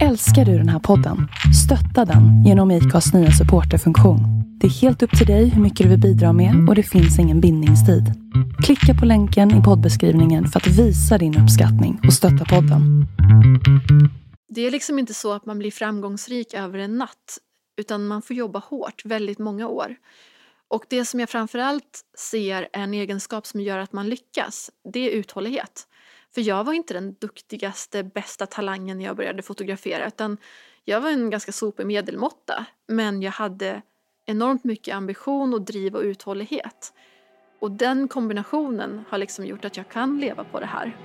[0.00, 1.28] Älskar du den här podden?
[1.64, 4.20] Stötta den genom IKAs nya supporterfunktion.
[4.60, 7.18] Det är helt upp till dig hur mycket du vill bidra med och det finns
[7.18, 8.04] ingen bindningstid.
[8.64, 13.06] Klicka på länken i poddbeskrivningen för att visa din uppskattning och stötta podden.
[14.54, 17.38] Det är liksom inte så att man blir framgångsrik över en natt
[17.80, 19.96] utan man får jobba hårt väldigt många år.
[20.68, 25.00] Och det som jag framförallt ser är en egenskap som gör att man lyckas, det
[25.00, 25.86] är uthållighet.
[26.34, 30.36] För jag var inte den duktigaste, bästa talangen när jag började fotografera utan
[30.84, 32.66] jag var en ganska sopig medelmåtta.
[32.88, 33.82] Men jag hade
[34.26, 36.92] enormt mycket ambition och driv och uthållighet.
[37.60, 40.96] Och den kombinationen har liksom gjort att jag kan leva på det här.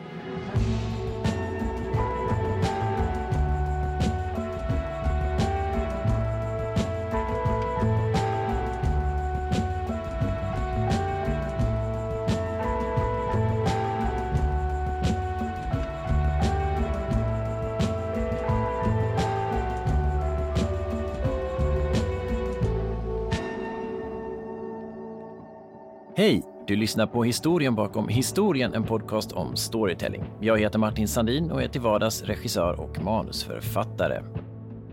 [26.17, 26.43] Hej!
[26.67, 30.23] Du lyssnar på historien bakom historien, en podcast om storytelling.
[30.41, 34.23] Jag heter Martin Sandin och är till vardags regissör och manusförfattare.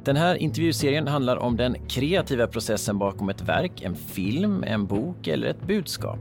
[0.04, 5.26] Den här intervjuserien handlar om den kreativa processen bakom ett verk, en film, en bok
[5.26, 6.18] eller ett budskap.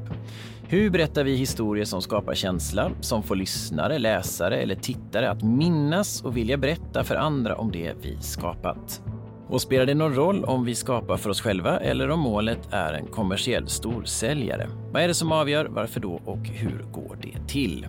[0.68, 6.24] Hur berättar vi historier som skapar känsla, som får lyssnare, läsare eller tittare att minnas
[6.24, 9.04] och vilja berätta för andra om det vi skapat?
[9.54, 12.94] Och spelar det någon roll om vi skapar för oss själva eller om målet är
[12.94, 14.68] en kommersiell storsäljare?
[14.92, 17.88] Vad är det som avgör, varför då och hur går det till?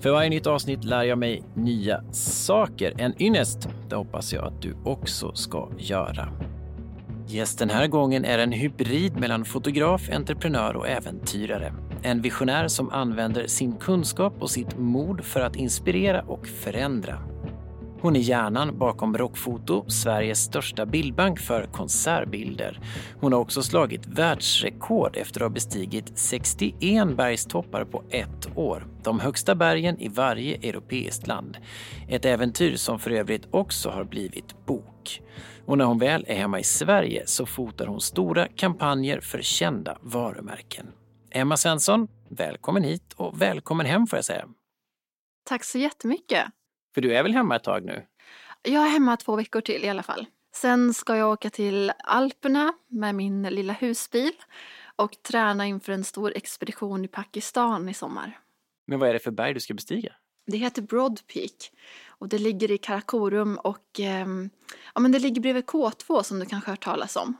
[0.00, 2.94] För varje nytt avsnitt lär jag mig nya saker.
[2.98, 6.28] En ynnest, det hoppas jag att du också ska göra.
[7.30, 11.72] Yes, den här gången är en hybrid mellan fotograf, entreprenör och äventyrare.
[12.02, 17.18] En visionär som använder sin kunskap och sitt mod för att inspirera och förändra.
[18.02, 22.80] Hon är hjärnan bakom Rockfoto, Sveriges största bildbank för konsertbilder.
[23.20, 28.86] Hon har också slagit världsrekord efter att ha bestigit 61 bergstoppar på ett år.
[29.02, 31.58] De högsta bergen i varje europeiskt land.
[32.08, 35.22] Ett äventyr som för övrigt också har blivit bok.
[35.66, 39.98] Och när hon väl är hemma i Sverige så fotar hon stora kampanjer för kända
[40.00, 40.86] varumärken.
[41.30, 44.44] Emma Svensson, välkommen hit och välkommen hem får jag säga.
[45.48, 46.44] Tack så jättemycket.
[46.94, 48.06] För du är väl hemma ett tag nu?
[48.62, 50.26] Jag är hemma två veckor till i alla fall.
[50.54, 54.32] Sen ska jag åka till Alperna med min lilla husbil
[54.96, 58.38] och träna inför en stor expedition i Pakistan i sommar.
[58.86, 60.12] Men vad är det för berg du ska bestiga?
[60.46, 61.72] Det heter Broad Peak
[62.08, 64.26] och det ligger i Karakorum och eh,
[64.94, 67.36] ja, men det ligger bredvid K2 som du kanske har hört talas om.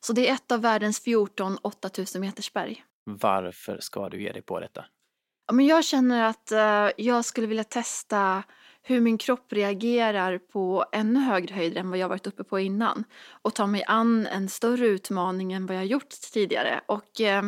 [0.00, 2.84] Så det är ett av världens 14 8000 meters berg.
[3.04, 4.84] Varför ska du ge dig på detta?
[5.46, 8.42] Ja, men jag känner att eh, jag skulle vilja testa
[8.82, 13.04] hur min kropp reagerar på ännu högre höjder än vad jag varit uppe på innan
[13.42, 16.80] och ta mig an en större utmaning än vad jag gjort tidigare.
[16.86, 17.42] Och eh,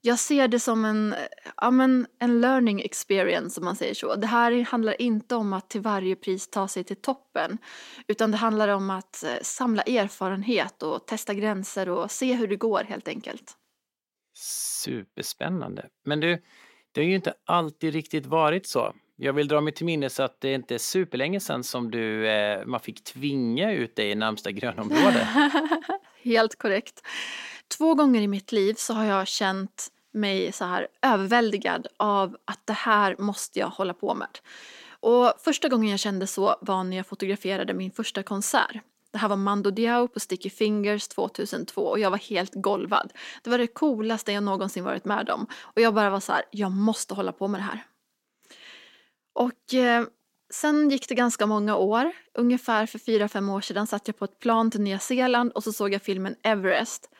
[0.00, 1.14] jag ser det som en,
[1.56, 4.14] ja, men en learning experience om man säger så.
[4.14, 7.58] Det här handlar inte om att till varje pris ta sig till toppen
[8.06, 12.56] utan det handlar om att eh, samla erfarenhet och testa gränser och se hur det
[12.56, 13.56] går helt enkelt.
[14.84, 15.88] Superspännande.
[16.04, 16.42] Men du,
[16.92, 18.94] det har ju inte alltid riktigt varit så.
[19.20, 22.66] Jag vill dra mig till minnes att det inte är superlänge sedan som du, eh,
[22.66, 25.28] man fick tvinga ut dig i närmsta grönområde.
[26.22, 27.02] Helt korrekt.
[27.78, 32.60] Två gånger i mitt liv så har jag känt mig så här överväldigad av att
[32.64, 34.38] det här måste jag hålla på med.
[35.00, 38.76] Och första gången jag kände så var när jag fotograferade min första konsert.
[39.12, 43.12] Det här var Mando Diao på Sticky Fingers 2002 och jag var helt golvad.
[43.42, 45.46] Det var det coolaste jag någonsin varit med om.
[45.60, 47.84] Och jag bara var så här, jag måste hålla på med det här.
[49.38, 50.06] Och eh,
[50.50, 52.12] sen gick det ganska många år.
[52.34, 55.64] Ungefär för fyra, fem år sedan satt jag på ett plan till Nya Zeeland och
[55.64, 57.10] så såg jag filmen Everest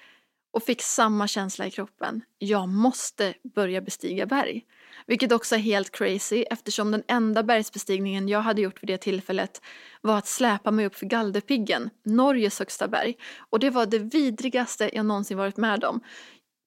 [0.53, 2.23] och fick samma känsla i kroppen.
[2.39, 4.65] Jag måste börja bestiga berg.
[5.07, 9.63] Vilket också är helt crazy eftersom den enda bergsbestigningen jag hade gjort vid det tillfället
[10.01, 13.15] var att släpa mig upp för Galdhöpiggen, Norges högsta berg.
[13.51, 16.01] Och det var det vidrigaste jag någonsin varit med om.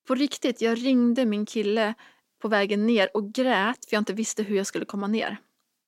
[0.08, 1.94] På riktigt, jag ringde min kille
[2.42, 5.38] på vägen ner och grät för jag inte visste hur jag skulle komma ner.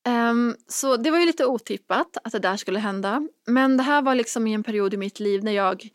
[0.09, 3.27] Um, så det var ju lite otippat att det där skulle hända.
[3.47, 5.89] Men det här var liksom i en period i mitt liv när jag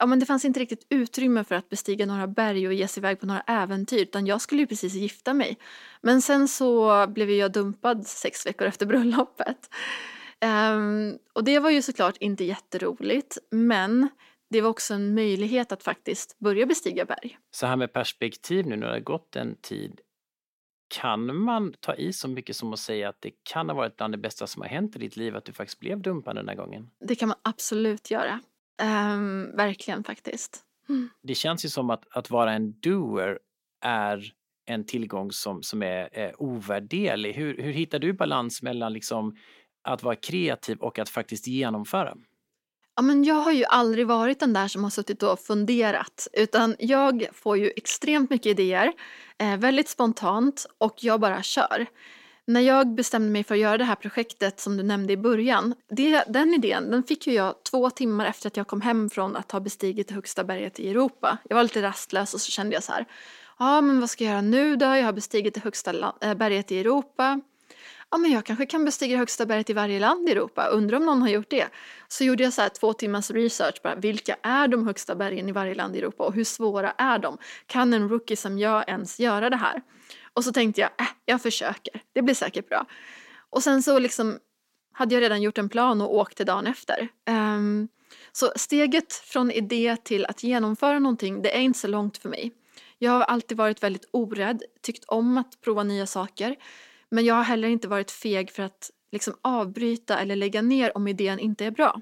[0.00, 3.00] Ja men det fanns inte riktigt utrymme för att bestiga några berg och ge sig
[3.00, 5.58] iväg på några äventyr utan jag skulle ju precis gifta mig.
[6.00, 9.70] Men sen så blev jag dumpad sex veckor efter bröllopet.
[10.74, 14.08] Um, och det var ju såklart inte jätteroligt men
[14.50, 17.38] det var också en möjlighet att faktiskt börja bestiga berg.
[17.50, 20.00] Så här med perspektiv nu när det har gått en tid,
[20.88, 24.14] kan man ta i så mycket som att säga att det kan ha varit bland
[24.14, 26.54] det bästa som har hänt i ditt liv att du faktiskt blev dumpad den där
[26.54, 26.90] gången?
[27.00, 28.40] Det kan man absolut göra.
[28.82, 30.62] Um, verkligen faktiskt.
[30.88, 31.08] Mm.
[31.22, 33.38] Det känns ju som att, att vara en doer
[33.84, 34.32] är
[34.66, 37.32] en tillgång som, som är, är ovärderlig.
[37.32, 39.36] Hur, hur hittar du balans mellan liksom
[39.82, 42.16] att vara kreativ och att faktiskt genomföra?
[42.98, 46.76] Ja, men jag har ju aldrig varit den där som har suttit och funderat utan
[46.78, 48.92] jag får ju extremt mycket idéer,
[49.38, 51.86] eh, väldigt spontant och jag bara kör.
[52.44, 55.74] När jag bestämde mig för att göra det här projektet som du nämnde i början,
[55.90, 59.36] det, den idén den fick ju jag två timmar efter att jag kom hem från
[59.36, 61.38] att ha bestigit det högsta berget i Europa.
[61.48, 63.04] Jag var lite rastlös och så kände jag så här,
[63.58, 64.86] ja men vad ska jag göra nu då?
[64.86, 67.40] Jag har bestigit det högsta eh, berget i Europa
[68.10, 71.06] ja men jag kanske kan bestiga högsta berget i varje land i Europa, undrar om
[71.06, 71.68] någon har gjort det.
[72.08, 75.52] Så gjorde jag så här två timmars research, bara, vilka är de högsta bergen i
[75.52, 77.38] varje land i Europa och hur svåra är de?
[77.66, 79.82] Kan en rookie som jag ens göra det här?
[80.32, 82.86] Och så tänkte jag, äh, jag försöker, det blir säkert bra.
[83.50, 84.38] Och sen så liksom
[84.92, 87.08] hade jag redan gjort en plan och åkte dagen efter.
[87.30, 87.88] Um,
[88.32, 92.52] så steget från idé till att genomföra någonting, det är inte så långt för mig.
[92.98, 96.56] Jag har alltid varit väldigt orädd, tyckt om att prova nya saker.
[97.10, 101.08] Men jag har heller inte varit feg för att liksom avbryta eller lägga ner om
[101.08, 102.00] idén inte är bra.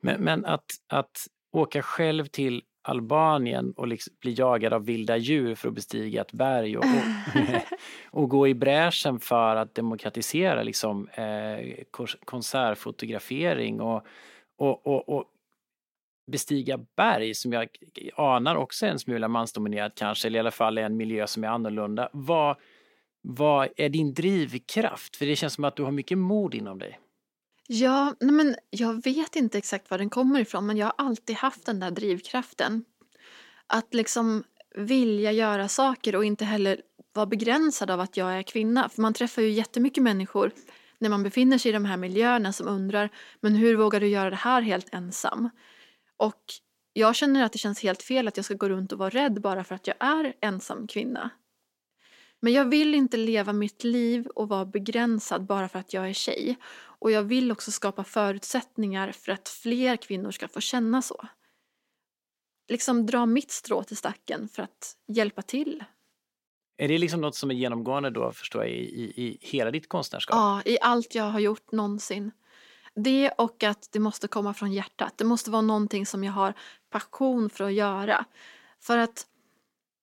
[0.00, 5.54] Men, men att, att åka själv till Albanien och liksom bli jagad av vilda djur
[5.54, 7.62] för att bestiga ett berg och, och,
[8.22, 11.84] och gå i bräschen för att demokratisera liksom, eh,
[12.24, 14.06] konsertfotografering och,
[14.58, 15.24] och, och, och
[16.26, 17.68] bestiga berg som jag
[18.16, 21.48] anar också är en smula mansdominerat kanske, eller i alla fall en miljö som är
[21.48, 22.08] annorlunda.
[22.12, 22.56] Vad,
[23.22, 25.16] vad är din drivkraft?
[25.16, 26.98] För det känns som att du har mycket mod inom dig.
[27.68, 31.36] Ja, nej men jag vet inte exakt var den kommer ifrån men jag har alltid
[31.36, 32.84] haft den där drivkraften.
[33.66, 36.82] Att liksom vilja göra saker och inte heller
[37.12, 38.88] vara begränsad av att jag är kvinna.
[38.88, 40.50] För man träffar ju jättemycket människor
[40.98, 43.10] när man befinner sig i de här miljöerna som undrar
[43.40, 45.50] men hur vågar du göra det här helt ensam?
[46.16, 46.42] Och
[46.92, 49.40] jag känner att det känns helt fel att jag ska gå runt och vara rädd
[49.40, 51.30] bara för att jag är ensam kvinna.
[52.44, 56.12] Men jag vill inte leva mitt liv och vara begränsad bara för att jag är
[56.12, 56.56] tjej.
[56.74, 61.26] Och jag vill också skapa förutsättningar för att fler kvinnor ska få känna så.
[62.68, 65.84] Liksom dra mitt strå till stacken för att hjälpa till.
[66.76, 69.88] Är det liksom något som är genomgående då, förstår jag, i, i, i hela ditt
[69.88, 70.36] konstnärskap?
[70.36, 72.30] Ja, i allt jag har gjort någonsin.
[72.94, 75.18] Det och att det måste komma från hjärtat.
[75.18, 76.54] Det måste vara någonting som jag har
[76.90, 78.24] passion för att göra.
[78.80, 79.26] För att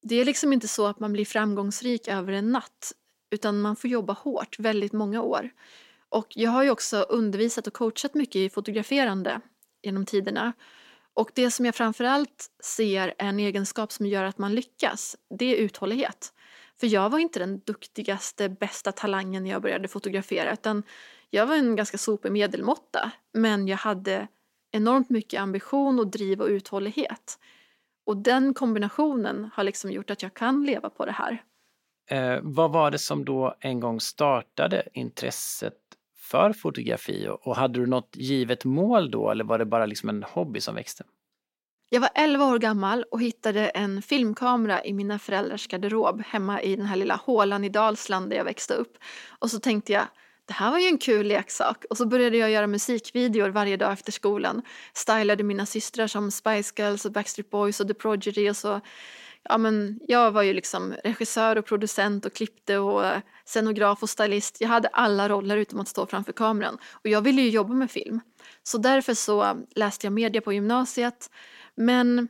[0.01, 2.91] det är liksom inte så att man blir framgångsrik över en natt
[3.31, 5.49] utan man får jobba hårt väldigt många år.
[6.09, 9.41] Och jag har ju också undervisat och coachat mycket i fotograferande
[9.81, 10.53] genom tiderna.
[11.13, 15.45] Och det som jag framförallt ser är en egenskap som gör att man lyckas, det
[15.45, 16.33] är uthållighet.
[16.79, 20.83] För jag var inte den duktigaste, bästa talangen när jag började fotografera utan
[21.29, 23.11] jag var en ganska sopig medelmåtta.
[23.33, 24.27] Men jag hade
[24.71, 27.39] enormt mycket ambition och driv och uthållighet.
[28.09, 31.44] Och den kombinationen har liksom gjort att jag kan leva på det här.
[32.09, 35.73] Eh, vad var det som då en gång startade intresset
[36.17, 40.09] för fotografi och, och hade du något givet mål då eller var det bara liksom
[40.09, 41.03] en hobby som växte?
[41.89, 46.75] Jag var 11 år gammal och hittade en filmkamera i mina föräldrars garderob hemma i
[46.75, 48.97] den här lilla hålan i Dalsland där jag växte upp.
[49.39, 50.03] Och så tänkte jag,
[50.49, 51.85] det här var ju en kul leksak.
[51.89, 54.61] Och så började jag göra musikvideor varje dag efter skolan.
[54.93, 58.81] Stylade mina systrar som Spice Girls och Backstreet Boys och The Prodigy och så.
[59.44, 64.57] Ja men jag var ju liksom regissör och producent och klippte och scenograf och stylist.
[64.59, 66.77] Jag hade alla roller utom att stå framför kameran.
[66.91, 68.21] Och jag ville ju jobba med film.
[68.63, 71.31] Så därför så läste jag media på gymnasiet.
[71.75, 72.27] Men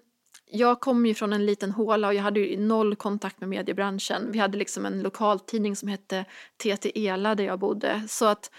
[0.52, 4.32] jag kom ju från en liten håla och jag hade ju noll kontakt med mediebranschen.
[4.32, 6.26] Vi hade liksom en lokaltidning som hette
[6.58, 8.04] TT Ela där jag bodde.
[8.08, 8.52] Så att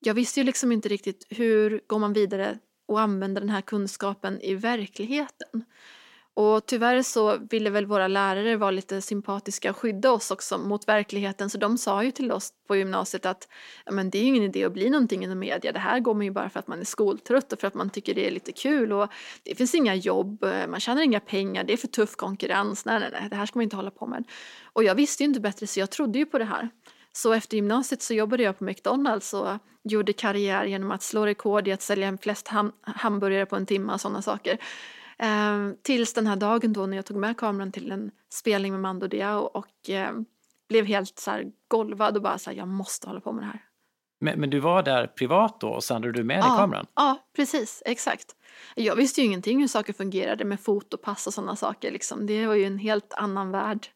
[0.00, 2.58] jag visste ju liksom inte riktigt hur går man vidare
[2.88, 5.64] och använder den här kunskapen i verkligheten.
[6.34, 10.88] Och tyvärr så ville väl våra lärare vara lite sympatiska och skydda oss också mot
[10.88, 13.48] verkligheten så de sa ju till oss på gymnasiet att
[13.90, 16.24] men det är ju ingen idé att bli någonting inom media, det här går man
[16.24, 18.52] ju bara för att man är skoltrött och för att man tycker det är lite
[18.52, 19.08] kul och
[19.42, 23.10] det finns inga jobb, man tjänar inga pengar, det är för tuff konkurrens, nej nej
[23.12, 24.24] nej, det här ska man inte hålla på med.
[24.72, 26.68] Och jag visste ju inte bättre så jag trodde ju på det här.
[27.12, 29.48] Så efter gymnasiet så jobbade jag på McDonalds och
[29.84, 33.92] gjorde karriär genom att slå rekord i att sälja flest ham hamburgare på en timme
[33.92, 34.58] och sådana saker.
[35.22, 38.80] Eh, tills den här dagen då när jag tog med kameran till en spelning med
[38.80, 40.10] Mando Diao och eh,
[40.68, 43.46] blev helt så här golvad och bara så här, jag måste hålla på med det
[43.46, 43.60] här.
[44.20, 46.86] Men, men du var där privat då och så hade du med dig kameran?
[46.94, 48.26] Ja, precis, exakt.
[48.76, 52.26] Jag visste ju ingenting hur saker fungerade med fotopass och sådana saker liksom.
[52.26, 53.86] Det var ju en helt annan värld.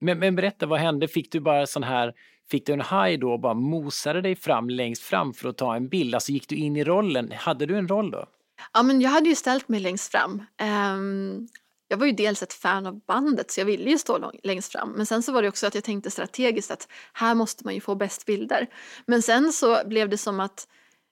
[0.00, 1.08] Men, men berätta, vad hände?
[1.08, 2.12] Fick du bara sån här,
[2.50, 5.76] fick du en haj då och bara mosade dig fram längst fram för att ta
[5.76, 6.14] en bild?
[6.14, 7.32] Alltså gick du in i rollen?
[7.36, 8.26] Hade du en roll då?
[8.74, 10.42] Ja, men jag hade ju ställt mig längst fram.
[10.62, 11.48] Um,
[11.88, 14.72] jag var ju dels ett fan av bandet så jag ville ju stå lång, längst
[14.72, 14.90] fram.
[14.90, 17.80] Men sen så var det också att jag tänkte strategiskt att här måste man ju
[17.80, 18.66] få bäst bilder.
[19.06, 20.68] Men sen så blev det som att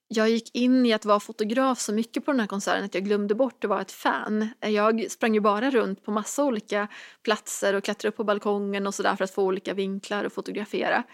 [0.08, 3.04] jag gick in i att vara fotograf så mycket på den här konserten att jag
[3.04, 4.48] glömde bort att vara ett fan.
[4.60, 6.88] Jag sprang ju bara runt på massa olika
[7.22, 11.04] platser och klättrade upp på balkongen och sådär för att få olika vinklar och fotografera.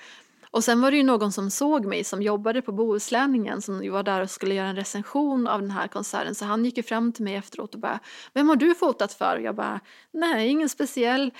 [0.50, 4.02] Och sen var det ju någon som såg mig som jobbade på Bohuslänningen som var
[4.02, 7.12] där och skulle göra en recension av den här konserten så han gick ju fram
[7.12, 8.00] till mig efteråt och bara
[8.32, 9.36] Vem har du fotat för?
[9.36, 9.80] Och jag bara
[10.12, 11.32] Nej, ingen speciell.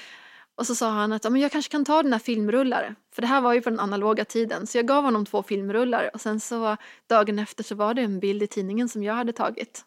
[0.55, 2.95] Och så sa han att ja, men jag kanske kan ta dina filmrullar.
[3.15, 4.67] För det här var ju på den analoga tiden.
[4.67, 8.21] Så jag gav honom två filmrullar och sen så dagen efter så var det en
[8.21, 9.85] bild i tidningen som jag hade tagit.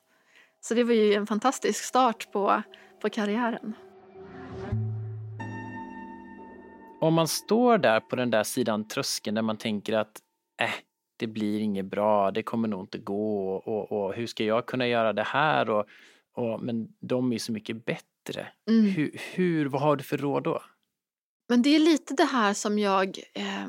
[0.61, 2.63] Så det var ju en fantastisk start på,
[3.01, 3.73] på karriären.
[7.01, 10.21] Om man står där på den där sidan tröskeln där man tänker att
[10.61, 10.69] äh,
[11.17, 14.87] det blir inget bra, det kommer nog inte gå och, och hur ska jag kunna
[14.87, 15.69] göra det här?
[15.69, 15.85] Och,
[16.33, 18.47] och, men de är så mycket bättre.
[18.69, 18.85] Mm.
[18.85, 20.61] Hur, hur, vad har du för råd då?
[21.49, 23.67] Men det är lite det här som jag eh,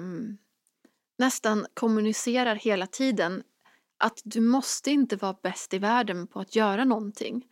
[1.19, 3.43] nästan kommunicerar hela tiden.
[3.99, 7.47] Att du måste inte vara bäst i världen på att göra någonting.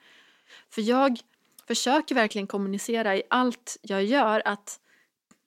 [0.71, 1.21] För jag
[1.67, 4.81] försöker verkligen kommunicera i allt jag gör att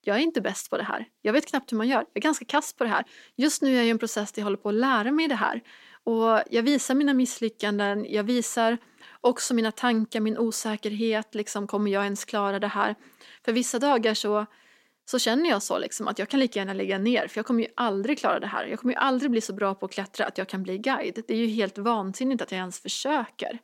[0.03, 1.05] jag är inte bäst på det här.
[1.21, 1.97] Jag vet knappt hur man gör.
[1.97, 3.03] Jag är ganska kass på det här.
[3.35, 5.35] Just nu är jag i en process där jag håller på att lära mig det
[5.35, 5.61] här.
[6.03, 8.77] Och jag visar mina misslyckanden, jag visar
[9.21, 12.95] också mina tankar, min osäkerhet, liksom, kommer jag ens klara det här?
[13.45, 14.45] För vissa dagar så,
[15.05, 17.63] så känner jag så liksom, att jag kan lika gärna lägga ner för jag kommer
[17.63, 18.65] ju aldrig klara det här.
[18.65, 21.23] Jag kommer ju aldrig bli så bra på att klättra att jag kan bli guide.
[21.27, 23.59] Det är ju helt vansinnigt att jag ens försöker.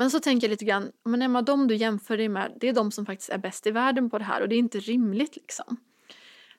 [0.00, 2.72] Men så tänker jag lite grann, men Emma, de du jämför dig med, det är
[2.72, 5.36] de som faktiskt är bäst i världen på det här och det är inte rimligt
[5.36, 5.76] liksom.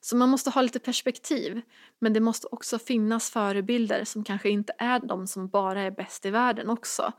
[0.01, 1.61] Så man måste ha lite perspektiv,
[1.99, 6.25] men det måste också finnas förebilder som kanske inte är de som bara är bäst
[6.25, 7.13] i världen också.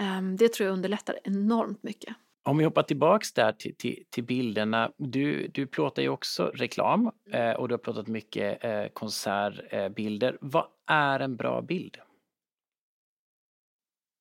[0.00, 2.14] Ehm, det tror jag underlättar enormt mycket.
[2.42, 4.92] Om vi hoppar tillbaks där till, till, till bilderna.
[4.96, 10.38] Du, du plåtar ju också reklam eh, och du har plåtat mycket eh, konsertbilder.
[10.40, 11.96] Vad är en bra bild?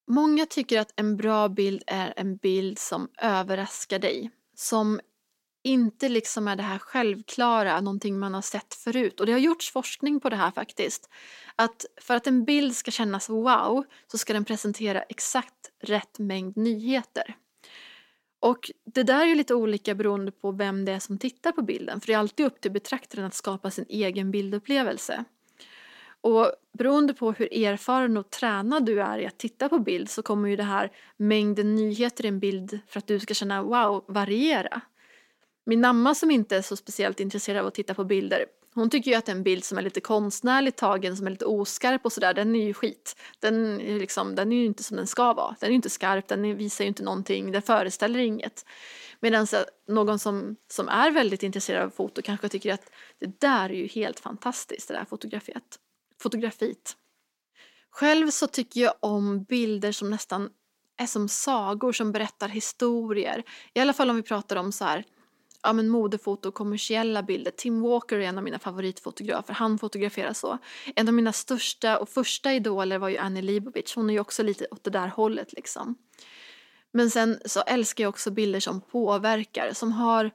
[0.07, 4.31] Många tycker att en bra bild är en bild som överraskar dig.
[4.55, 4.99] Som
[5.63, 9.19] inte liksom är det här självklara, någonting man har sett förut.
[9.19, 11.09] Och det har gjorts forskning på det här faktiskt.
[11.55, 16.57] Att för att en bild ska kännas wow så ska den presentera exakt rätt mängd
[16.57, 17.35] nyheter.
[18.39, 21.61] Och det där är ju lite olika beroende på vem det är som tittar på
[21.61, 22.01] bilden.
[22.01, 25.25] För det är alltid upp till betraktaren att skapa sin egen bildupplevelse.
[26.23, 30.23] Och beroende på hur erfaren och tränad du är i att titta på bild så
[30.23, 34.03] kommer ju det här mängden nyheter i en bild för att du ska känna wow
[34.07, 34.81] variera.
[35.65, 39.11] Min mamma som inte är så speciellt intresserad av att titta på bilder hon tycker
[39.11, 42.33] ju att en bild som är lite konstnärligt tagen, som är lite oskarp och sådär,
[42.33, 43.15] den är ju skit.
[43.39, 45.55] Den är, liksom, den är ju inte som den ska vara.
[45.59, 48.65] Den är ju inte skarp, den visar ju inte någonting, den föreställer inget.
[49.19, 49.47] Medan
[49.87, 53.87] någon som, som är väldigt intresserad av foto kanske tycker att det där är ju
[53.87, 55.79] helt fantastiskt, det där fotografiet
[56.23, 56.97] fotografiet.
[57.89, 60.49] Själv så tycker jag om bilder som nästan
[60.97, 63.43] är som sagor som berättar historier.
[63.73, 65.05] I alla fall om vi pratar om så här
[65.63, 67.51] ja, men modefoto och kommersiella bilder.
[67.51, 69.53] Tim Walker är en av mina favoritfotografer.
[69.53, 70.57] Han fotograferar så.
[70.95, 73.95] En av mina största och första idoler var ju Annie Leibovitz.
[73.95, 75.95] Hon är ju också lite åt det där hållet liksom.
[76.91, 80.31] Men sen så älskar jag också bilder som påverkar, som har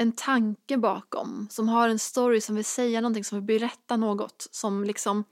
[0.00, 4.48] en tanke bakom, som har en story som vill säga någonting, som vill berätta något,
[4.50, 5.24] som liksom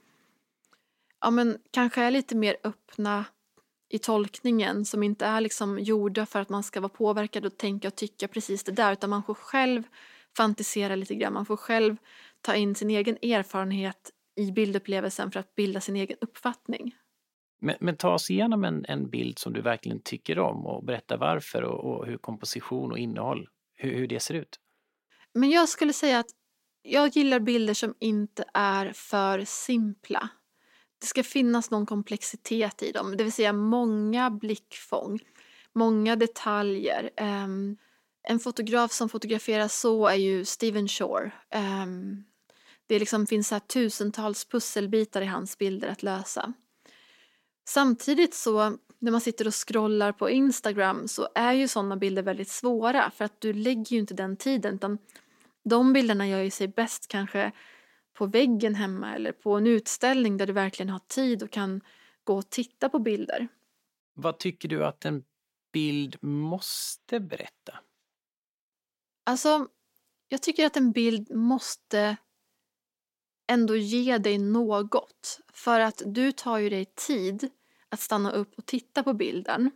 [1.21, 3.25] ja men kanske är lite mer öppna
[3.89, 7.87] i tolkningen som inte är liksom gjorda för att man ska vara påverkad och tänka
[7.87, 9.83] och tycka precis det där utan man får själv
[10.37, 11.97] fantisera lite grann, man får själv
[12.41, 16.95] ta in sin egen erfarenhet i bildupplevelsen för att bilda sin egen uppfattning.
[17.61, 21.17] Men, men ta oss igenom en, en bild som du verkligen tycker om och berätta
[21.17, 23.49] varför och, och hur komposition och innehåll,
[23.79, 24.59] hur, hur det ser ut.
[25.33, 26.29] Men jag skulle säga att
[26.81, 30.29] jag gillar bilder som inte är för simpla
[30.99, 35.19] det ska finnas någon komplexitet i dem, det vill säga många blickfång,
[35.73, 37.09] många detaljer.
[37.21, 37.77] Um,
[38.23, 41.31] en fotograf som fotograferar så är ju Steven Shore.
[41.55, 42.23] Um,
[42.87, 46.53] det liksom finns här tusentals pusselbitar i hans bilder att lösa.
[47.69, 52.49] Samtidigt så när man sitter och scrollar på Instagram så är ju sådana bilder väldigt
[52.49, 54.97] svåra för att du lägger ju inte den tiden utan
[55.63, 57.51] de bilderna gör ju sig bäst kanske
[58.13, 61.81] på väggen hemma eller på en utställning där du verkligen har tid och kan
[62.23, 63.47] gå och titta på bilder.
[64.13, 65.23] Vad tycker du att en
[65.73, 67.79] bild måste berätta?
[69.23, 69.67] Alltså,
[70.27, 72.17] Jag tycker att en bild måste
[73.47, 75.39] ändå ge dig något.
[75.53, 77.51] För att du tar ju dig tid
[77.89, 79.71] att stanna upp och titta på bilden.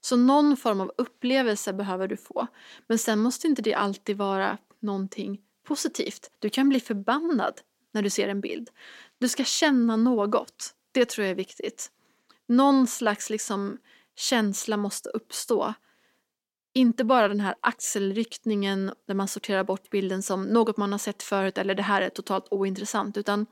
[0.00, 2.46] Så någon form av upplevelse behöver du få.
[2.86, 6.30] Men sen måste inte det alltid vara någonting positivt.
[6.38, 7.60] Du kan bli förbannad
[7.92, 8.70] när du ser en bild.
[9.18, 10.74] Du ska känna något.
[10.92, 11.90] Det tror jag är viktigt.
[12.48, 13.78] Någon slags liksom
[14.16, 15.74] känsla måste uppstå.
[16.74, 21.22] Inte bara den här axelryckningen där man sorterar bort bilden som något man har sett
[21.22, 23.46] förut eller det här är totalt ointressant utan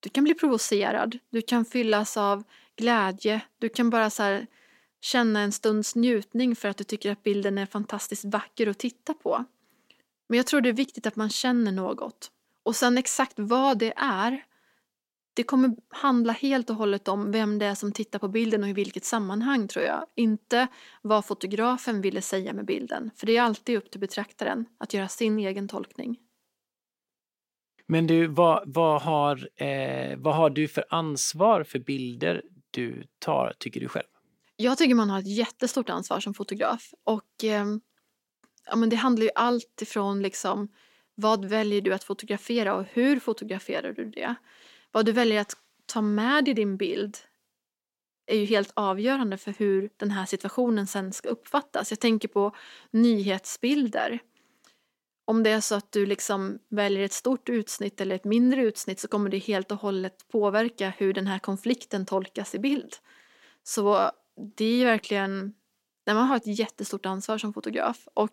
[0.00, 2.44] du kan bli provocerad, du kan fyllas av
[2.76, 4.46] glädje, du kan bara så här
[5.00, 9.14] känna en stunds njutning för att du tycker att bilden är fantastiskt vacker att titta
[9.14, 9.44] på.
[10.28, 12.30] Men jag tror det är viktigt att man känner något.
[12.62, 14.44] Och sen exakt vad det är,
[15.34, 18.68] det kommer handla helt och hållet om vem det är som tittar på bilden och
[18.68, 20.06] i vilket sammanhang tror jag.
[20.14, 20.66] Inte
[21.02, 23.10] vad fotografen ville säga med bilden.
[23.16, 26.18] För det är alltid upp till betraktaren att göra sin egen tolkning.
[27.86, 33.54] Men du, vad, vad, har, eh, vad har du för ansvar för bilder du tar,
[33.58, 34.06] tycker du själv?
[34.56, 36.94] Jag tycker man har ett jättestort ansvar som fotograf.
[37.04, 37.66] Och eh,
[38.66, 40.68] ja, men det handlar ju allt ifrån liksom,
[41.14, 44.34] vad väljer du att fotografera och hur fotograferar du det?
[44.92, 47.16] Vad du väljer att ta med i din bild
[48.26, 51.90] är ju helt avgörande för hur den här situationen sen ska uppfattas.
[51.90, 52.56] Jag tänker på
[52.90, 54.18] nyhetsbilder.
[55.30, 59.00] Om det är så att du liksom väljer ett stort utsnitt eller ett mindre utsnitt
[59.00, 62.96] så kommer det helt och hållet påverka hur den här konflikten tolkas i bild.
[63.62, 64.10] Så
[64.56, 65.54] det är verkligen,
[66.06, 68.32] när man har ett jättestort ansvar som fotograf och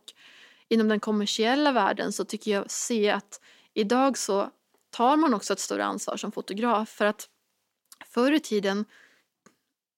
[0.70, 3.42] inom den kommersiella världen så tycker jag se att
[3.74, 4.50] idag så
[4.90, 7.30] tar man också ett större ansvar som fotograf för att
[8.06, 8.86] förr i tiden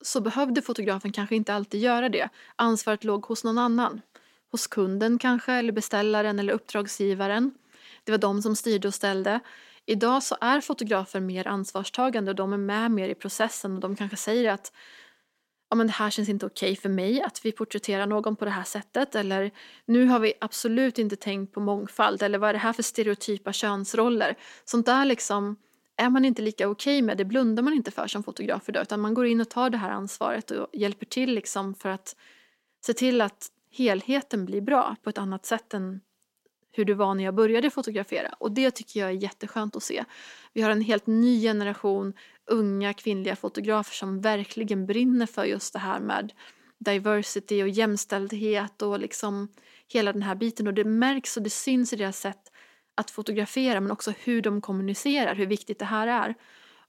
[0.02, 2.30] så behövde fotografen kanske inte alltid göra det.
[2.56, 4.02] Ansvaret låg hos någon annan.
[4.52, 7.54] Hos kunden kanske, eller beställaren eller uppdragsgivaren.
[8.04, 9.40] Det var de som styrde och ställde.
[9.86, 13.96] Idag så är fotografer mer ansvarstagande och de är med mer i processen och de
[13.96, 14.72] kanske säger att
[15.70, 18.52] ja, men det här känns inte okej för mig att vi porträtterar någon på det
[18.52, 19.52] här sättet eller
[19.86, 23.54] nu har vi absolut inte tänkt på mångfald eller vad är det här för stereotypa
[23.54, 24.36] könsroller.
[24.66, 25.56] Sånt där liksom
[25.98, 29.00] är man inte lika okej med, det blundar man inte för som fotograf idag utan
[29.00, 32.16] man går in och tar det här ansvaret och hjälper till liksom för att
[32.86, 36.02] se till att helheten blir bra på ett annat sätt än
[36.72, 40.04] hur det var när jag började fotografera och det tycker jag är jätteskönt att se.
[40.54, 42.14] Vi har en helt ny generation
[42.46, 46.34] unga kvinnliga fotografer som verkligen brinner för just det här med
[46.78, 49.48] diversity och jämställdhet och liksom
[49.88, 52.52] hela den här biten och det märks och det syns i deras sätt
[52.96, 56.36] att fotografera men också hur de kommunicerar, hur viktigt det här är.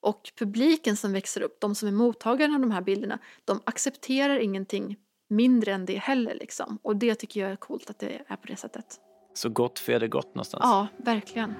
[0.02, 4.38] Och publiken som växer upp, de som är mottagarna av de här bilderna, de accepterar
[4.38, 4.96] ingenting
[5.30, 6.78] mindre än det heller liksom.
[6.82, 8.86] Och det tycker jag är coolt att det är på det sättet.
[9.34, 10.62] Så gott föder gott någonstans?
[10.64, 11.54] Ja, verkligen.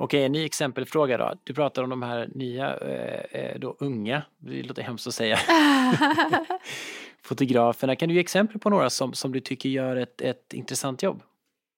[0.00, 1.34] Okej, en ny exempelfråga då.
[1.44, 5.38] Du pratar om de här nya, eh, eh då unga, det låter hemskt att säga,
[7.22, 7.96] fotograferna.
[7.96, 11.22] Kan du ge exempel på några som, som du tycker gör ett, ett intressant jobb?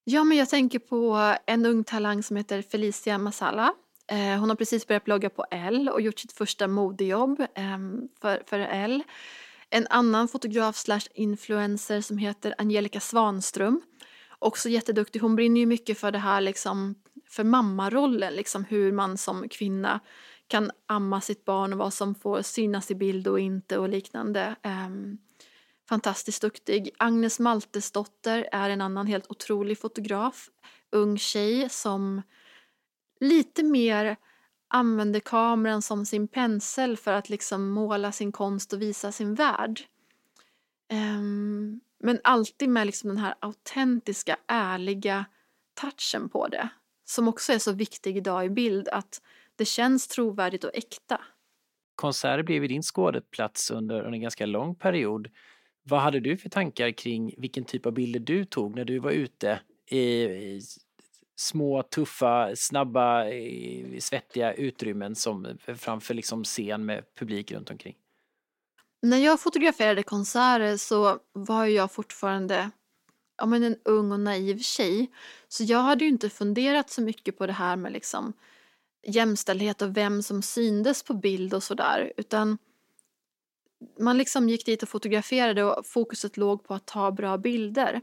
[0.04, 3.74] Ja, men jag tänker på en ung talang som heter Felicia Masala.
[4.10, 8.42] Eh, hon har precis börjat blogga på L och gjort sitt första modejobb ehm, för,
[8.46, 9.02] för L.
[9.70, 13.82] En annan fotograf slash influencer som heter Angelica Svanström.
[14.38, 15.20] Också jätteduktig.
[15.20, 16.94] Hon brinner ju mycket för det här liksom
[17.28, 20.00] för mammarollen, liksom hur man som kvinna
[20.46, 24.56] kan amma sitt barn och vad som får synas i bild och inte och liknande.
[24.62, 25.18] Um,
[25.88, 26.90] fantastiskt duktig.
[26.98, 30.48] Agnes Maltesdotter är en annan helt otrolig fotograf.
[30.90, 32.22] Ung tjej som
[33.20, 34.16] lite mer
[34.68, 39.80] använder kameran som sin pensel för att liksom måla sin konst och visa sin värld.
[40.92, 45.24] Um, men alltid med liksom den här autentiska, ärliga
[45.74, 46.68] touchen på det
[47.10, 49.22] som också är så viktig idag i bild, att
[49.56, 51.20] det känns trovärdigt och äkta.
[51.94, 55.28] Konserter blev din skådeplats under en ganska lång period.
[55.82, 59.10] Vad hade du för tankar kring vilken typ av bilder du tog när du var
[59.10, 60.60] ute i, i
[61.40, 67.96] små, tuffa, snabba, eh, svettiga utrymmen som framför liksom scen med publik runt omkring?
[69.02, 72.70] När jag fotograferade konserter så var jag fortfarande
[73.38, 75.10] ja, men en ung och naiv tjej.
[75.48, 78.32] Så jag hade ju inte funderat så mycket på det här med liksom
[79.06, 82.12] jämställdhet och vem som syndes på bild och sådär.
[82.16, 82.58] Utan
[84.00, 88.00] man liksom gick dit och fotograferade och fokuset låg på att ta bra bilder.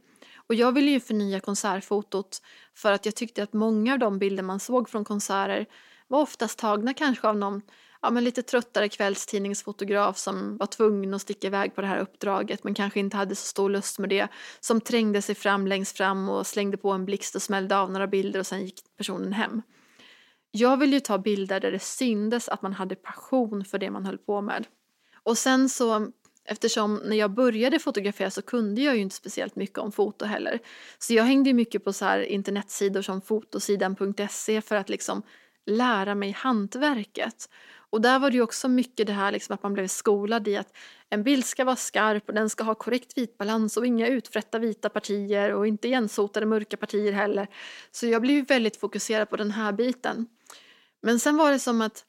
[0.49, 2.41] Och jag ville ju förnya konsertfotot
[2.73, 5.65] för att jag tyckte att många av de bilder man såg från konserter
[6.07, 7.61] var oftast tagna kanske av någon
[8.01, 12.63] ja, men lite tröttare kvällstidningsfotograf som var tvungen att sticka iväg på det här uppdraget
[12.63, 14.27] men kanske inte hade så stor lust med det.
[14.59, 18.07] Som trängde sig fram längst fram och slängde på en blixt och smällde av några
[18.07, 19.61] bilder och sen gick personen hem.
[20.51, 24.05] Jag ville ju ta bilder där det syndes att man hade passion för det man
[24.05, 24.67] höll på med.
[25.23, 26.11] Och sen så
[26.49, 30.59] Eftersom när jag började fotografera så kunde jag ju inte speciellt mycket om foto heller.
[30.97, 35.23] Så jag hängde mycket på så här internetsidor som fotosidan.se för att liksom
[35.65, 37.49] lära mig hantverket.
[37.89, 40.57] Och där var det ju också mycket det här liksom att man blev skolad i
[40.57, 40.77] att
[41.09, 44.89] en bild ska vara skarp och den ska ha korrekt vitbalans och inga utfrätta vita
[44.89, 47.47] partier och inte igensotade mörka partier heller.
[47.91, 50.27] Så jag blev ju väldigt fokuserad på den här biten.
[51.01, 52.05] Men sen var det som att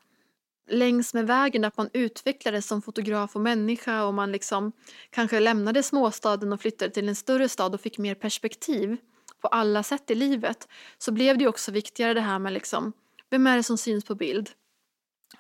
[0.68, 4.72] längs med vägen att man utvecklades som fotograf och människa och man liksom
[5.11, 8.96] kanske lämnade småstaden och flyttade till en större stad och fick mer perspektiv
[9.40, 12.92] på alla sätt i livet så blev det också viktigare det här med liksom
[13.31, 14.50] vem är det som syns på bild?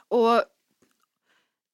[0.08, 0.42] Och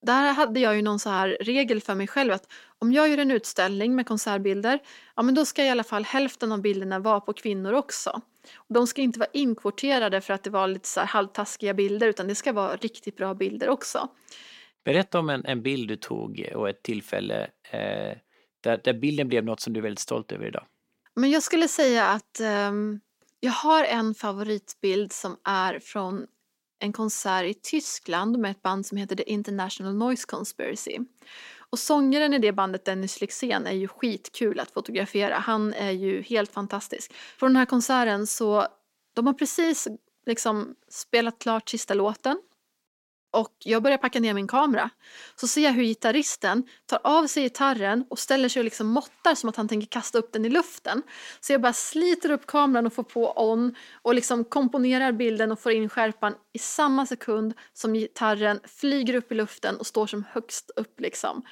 [0.03, 3.19] där hade jag ju någon så här regel för mig själv att om jag gör
[3.19, 4.79] en utställning med konsertbilder,
[5.17, 8.21] ja men då ska i alla fall hälften av bilderna vara på kvinnor också.
[8.68, 12.28] De ska inte vara inkvoterade för att det var lite så här halvtaskiga bilder utan
[12.28, 14.09] det ska vara riktigt bra bilder också.
[14.85, 18.18] Berätta om en, en bild du tog och ett tillfälle eh,
[18.61, 20.66] där, där bilden blev något som du är väldigt stolt över idag.
[21.14, 23.00] Men jag skulle säga att um,
[23.40, 26.26] jag har en favoritbild som är från
[26.78, 30.98] en konsert i Tyskland med ett band som heter The International Noise Conspiracy.
[31.75, 35.39] Och sångaren i det bandet, Dennis Lyxzén, är ju skitkul att fotografera.
[35.39, 37.13] Han är ju helt fantastisk.
[37.39, 38.67] På den här konserten så,
[39.15, 39.89] de har precis
[40.27, 42.39] liksom spelat klart sista låten
[43.35, 44.90] och jag börjar packa ner min kamera.
[45.37, 49.35] Så ser jag hur gitarristen tar av sig gitarren och ställer sig och liksom måttar
[49.35, 51.03] som att han tänker kasta upp den i luften.
[51.40, 55.61] Så jag bara sliter upp kameran och får på on och liksom komponerar bilden och
[55.61, 60.25] får in skärpan i samma sekund som gitarren flyger upp i luften och står som
[60.31, 61.42] högst upp liksom.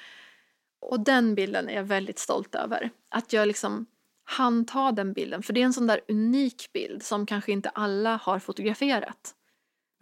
[0.81, 2.89] Och den bilden är jag väldigt stolt över.
[3.09, 3.85] Att jag liksom
[4.25, 7.69] hann ta den bilden, för det är en sån där unik bild som kanske inte
[7.69, 9.35] alla har fotograferat.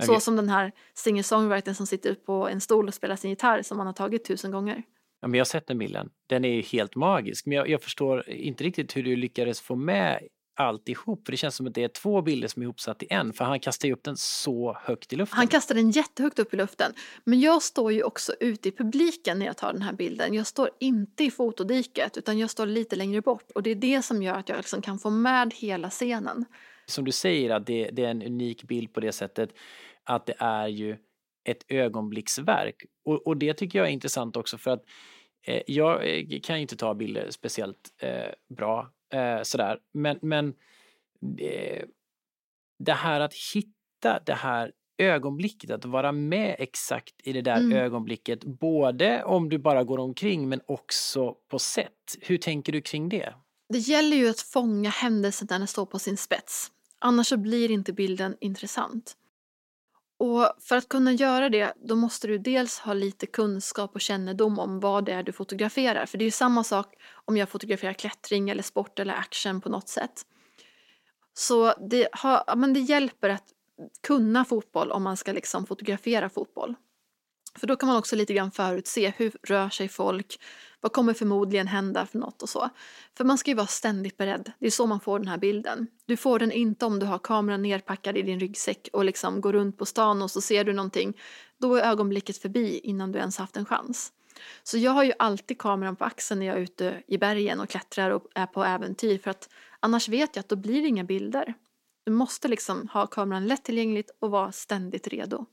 [0.06, 3.78] Så som den här singer-songwritern som sitter på en stol och spelar sin gitarr som
[3.78, 4.84] man har tagit tusen gånger.
[5.22, 6.10] Ja, men jag har sett den bilden.
[6.28, 7.46] Den är ju helt magisk.
[7.46, 10.20] Men jag, jag, förstår inte riktigt hur du lyckades få med
[10.56, 11.26] alltihop.
[11.26, 13.34] För det känns som att det är två bilder som är ihopsatt i en.
[13.34, 15.38] För han kastar ju upp den så högt i luften.
[15.38, 16.94] Han kastar den jättehögt upp i luften.
[17.24, 20.34] Men jag står ju också ute i publiken när jag tar den här bilden.
[20.34, 23.52] Jag står inte i fotodiket utan jag står lite längre bort.
[23.56, 26.46] Och det är det som gör att jag liksom kan få med hela scenen.
[26.86, 29.50] Som du säger, att det, det är en unik bild på det sättet
[30.15, 30.97] att det är ju
[31.43, 32.86] ett ögonblicksverk.
[33.06, 34.84] Och, och det tycker jag är intressant också för att
[35.47, 39.80] eh, jag eh, kan ju inte ta bilder speciellt eh, bra eh, sådär.
[39.93, 40.54] Men, men
[41.19, 41.86] det,
[42.80, 47.78] det här att hitta det här ögonblicket, att vara med exakt i det där mm.
[47.78, 52.17] ögonblicket, både om du bara går omkring men också på sätt.
[52.21, 53.34] Hur tänker du kring det?
[53.69, 56.71] Det gäller ju att fånga händelsen när den står på sin spets.
[57.00, 59.15] Annars så blir inte bilden intressant.
[60.22, 64.60] Och för att kunna göra det, då måste du dels ha lite kunskap och kännedom
[64.60, 66.06] om vad det är du fotograferar.
[66.06, 69.70] För det är ju samma sak om jag fotograferar klättring eller sport eller action på
[69.70, 70.26] något sätt.
[71.34, 73.44] Så det, har, men det hjälper att
[74.04, 76.76] kunna fotboll om man ska liksom fotografera fotboll.
[77.60, 80.40] För då kan man också lite grann förutse hur rör sig folk,
[80.82, 82.70] vad kommer förmodligen hända för något och så.
[83.17, 84.52] För man ska ju vara ständigt beredd.
[84.60, 85.88] Det är så man får den här bilden.
[86.06, 89.54] Du får den inte om du har kameran nerpackad i din ryggsäck och liksom går
[89.54, 91.17] runt på stan och så ser du någonting.
[91.58, 94.13] Då är ögonblicket förbi innan du ens haft en chans.
[94.63, 97.70] Så jag har ju alltid kameran på axeln när jag är ute i bergen och
[97.70, 101.04] klättrar och är på äventyr för att annars vet jag att då blir det inga
[101.04, 101.54] bilder.
[102.04, 105.46] Du måste liksom ha kameran lättillgängligt och vara ständigt redo.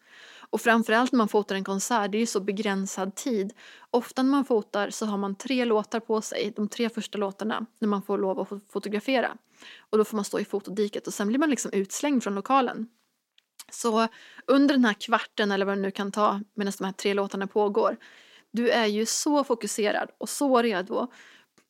[0.51, 3.53] Och framförallt när man fotar en konsert, det är ju så begränsad tid.
[3.91, 7.67] Ofta när man fotar så har man tre låtar på sig, de tre första låtarna,
[7.79, 9.37] när man får lov att fotografera.
[9.91, 12.89] Och då får man stå i fotodiket och sen blir man liksom utslängd från lokalen.
[13.73, 14.09] Så
[14.47, 17.47] under den här kvarten eller vad det nu kan ta medan de här tre låtarna
[17.47, 17.97] pågår,
[18.51, 21.07] du är ju så fokuserad och så redo.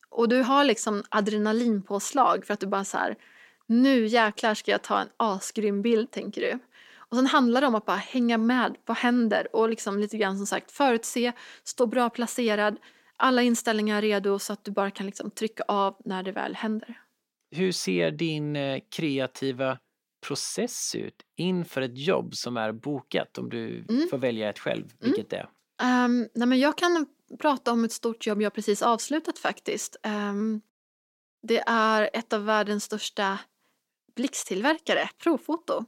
[0.09, 3.15] Och du har liksom adrenalinpåslag för att du bara så här,
[3.65, 6.59] nu jäklar ska jag ta en asgrym bild tänker du.
[7.11, 9.55] Och sen handlar det om att bara hänga med, vad händer?
[9.55, 12.77] Och liksom lite grann som sagt förutse, stå bra placerad,
[13.17, 17.01] alla inställningar redo så att du bara kan liksom trycka av när det väl händer.
[17.51, 19.77] Hur ser din eh, kreativa
[20.27, 24.07] process ut inför ett jobb som är bokat om du mm.
[24.09, 24.95] får välja ett själv, mm.
[24.99, 25.45] vilket mm.
[25.77, 26.05] det är?
[26.05, 27.07] Um, nej men jag kan
[27.39, 29.95] prata om ett stort jobb jag precis avslutat faktiskt.
[30.03, 30.61] Um,
[31.47, 33.39] det är ett av världens största
[34.15, 35.85] blixttillverkare, Profoto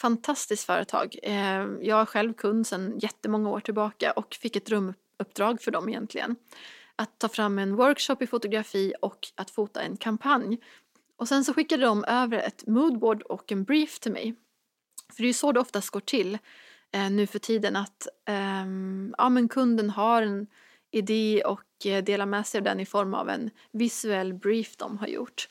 [0.00, 1.16] fantastiskt företag.
[1.22, 5.88] Eh, jag är själv kund sedan jättemånga år tillbaka och fick ett drömuppdrag för dem
[5.88, 6.36] egentligen.
[6.96, 10.58] Att ta fram en workshop i fotografi och att fota en kampanj.
[11.16, 14.34] Och sen så skickade de över ett moodboard och en brief till mig.
[15.12, 16.38] För det är ju så det oftast går till
[16.92, 20.46] eh, nu för tiden att ehm, ja, men kunden har en
[20.90, 24.98] idé och eh, delar med sig av den i form av en visuell brief de
[24.98, 25.48] har gjort.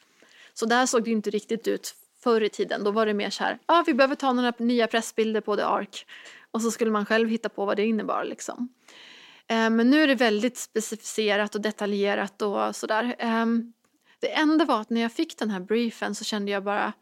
[0.53, 2.83] Så där såg det inte riktigt ut förr i tiden.
[2.83, 5.61] Då var det mer så här, ah, vi behöver ta några nya pressbilder på The
[5.61, 6.05] Ark.
[6.51, 8.73] Och så skulle man själv hitta på vad det innebar liksom.
[9.47, 13.15] Eh, men nu är det väldigt specificerat och detaljerat och sådär.
[13.19, 13.45] Eh,
[14.19, 16.93] det enda var att när jag fick den här briefen så kände jag bara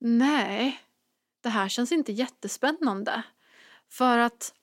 [0.00, 0.80] nej,
[1.42, 3.22] det här känns inte jättespännande.
[3.90, 4.54] För att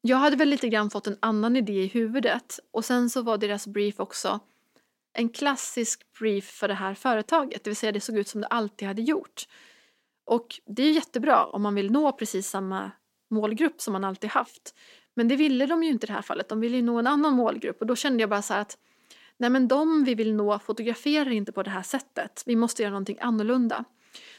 [0.00, 3.38] jag hade väl lite grann fått en annan idé i huvudet och sen så var
[3.38, 4.40] deras brief också
[5.12, 8.46] en klassisk brief för det här företaget, det vill säga det såg ut som det
[8.46, 9.48] alltid hade gjort.
[10.24, 12.90] Och det är jättebra om man vill nå precis samma
[13.30, 14.74] målgrupp som man alltid haft.
[15.14, 17.06] Men det ville de ju inte i det här fallet, de ville ju nå en
[17.06, 18.78] annan målgrupp och då kände jag bara så här att
[19.36, 22.90] nej men de vi vill nå fotograferar inte på det här sättet, vi måste göra
[22.90, 23.84] någonting annorlunda.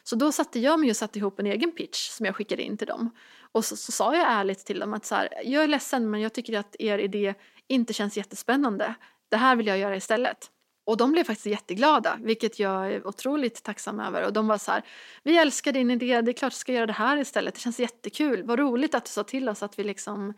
[0.04, 2.78] Så då satte jag mig och satte ihop en egen pitch som jag skickade in
[2.78, 3.10] till dem.
[3.52, 6.22] Och så, så sa jag ärligt till dem att så här, jag är ledsen men
[6.22, 7.34] jag tycker att er idé
[7.68, 8.96] inte känns jättespännande.
[9.30, 10.52] Det här vill jag göra istället.
[10.84, 14.26] Och de blev faktiskt jätteglada, vilket jag är otroligt tacksam över.
[14.26, 14.84] Och de var så här,
[15.24, 17.80] vi älskar din idé, det är klart du ska göra det här istället, det känns
[17.80, 18.44] jättekul.
[18.44, 20.34] Vad roligt att du sa till oss att vi liksom,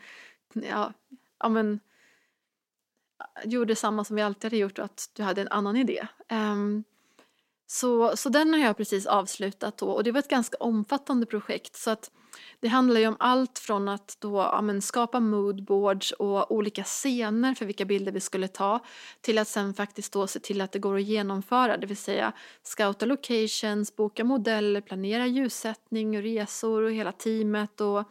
[0.53, 0.93] ja,
[1.39, 1.79] ja men,
[3.43, 6.07] gjorde samma som vi alltid hade gjort och att du hade en annan idé.
[6.31, 6.83] Um,
[7.67, 11.75] så, så den har jag precis avslutat då och det var ett ganska omfattande projekt
[11.75, 12.11] så att
[12.63, 17.55] det handlar ju om allt från att då, ja, men, skapa moodboards och olika scener
[17.55, 18.79] för vilka bilder vi skulle ta
[19.21, 22.31] till att sen faktiskt då se till att det går att genomföra, det vill säga
[22.63, 28.03] scouta locations, boka modeller, planera ljussättning och resor och hela teamet och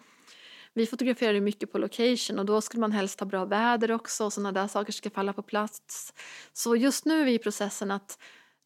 [0.74, 4.32] vi fotograferade mycket på location och då skulle man helst ha bra väder också och
[4.32, 6.14] sådana där saker ska falla på plats.
[6.52, 8.18] Så just nu är vi i processen att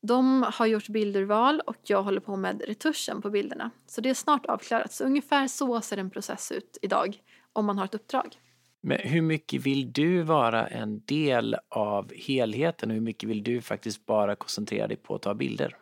[0.03, 3.71] de har gjort bildurval och jag håller på med retuschen på bilderna.
[3.87, 4.93] Så det är snart avklarat.
[4.93, 8.39] Så ungefär så ser en process ut idag om man har ett uppdrag.
[8.81, 13.63] Men hur mycket vill du vara en del av helheten och hur mycket vill du
[13.63, 15.77] faktiskt bara koncentrera dig på att ta bilder?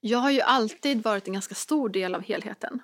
[0.00, 2.82] Jag har ju alltid varit en ganska stor del av helheten.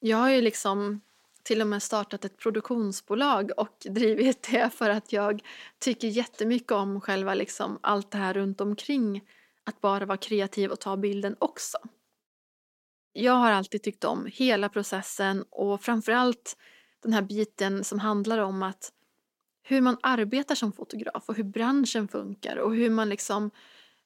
[0.00, 1.00] Jag har ju liksom
[1.50, 5.42] till och med startat ett produktionsbolag och drivit det för att jag
[5.78, 9.24] tycker jättemycket om själva liksom allt det här runt omkring
[9.64, 11.78] att bara vara kreativ och ta bilden också.
[13.12, 16.56] Jag har alltid tyckt om hela processen och framförallt
[17.02, 18.92] den här biten som handlar om att
[19.62, 23.50] hur man arbetar som fotograf och hur branschen funkar och hur man liksom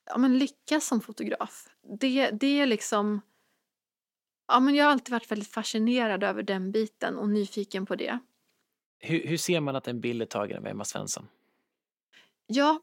[0.06, 1.68] ja, men lyckas som fotograf.
[2.00, 3.20] Det, det är liksom
[4.46, 8.18] Ja, men jag har alltid varit väldigt fascinerad över den biten och nyfiken på det.
[8.98, 11.28] Hur, hur ser man att en bild är tagen av Emma Svensson?
[12.46, 12.80] Ja,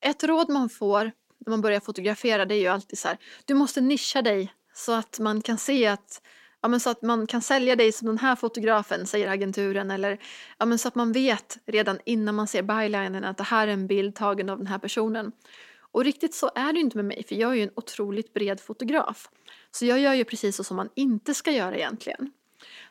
[0.00, 3.54] ett råd man får när man börjar fotografera det är ju alltid så här, du
[3.54, 6.20] måste nischa dig så att man kan se att
[6.64, 9.90] Ja, men så att man kan sälja dig som den här fotografen, säger agenturen.
[9.90, 10.18] Eller
[10.58, 13.72] ja, men så att man vet redan innan man ser bylinen att det här är
[13.72, 15.32] en bild tagen av den här personen.
[15.78, 19.28] Och riktigt så är det inte med mig, för jag är en otroligt bred fotograf.
[19.74, 22.30] Så jag gör ju precis så som man inte ska göra egentligen.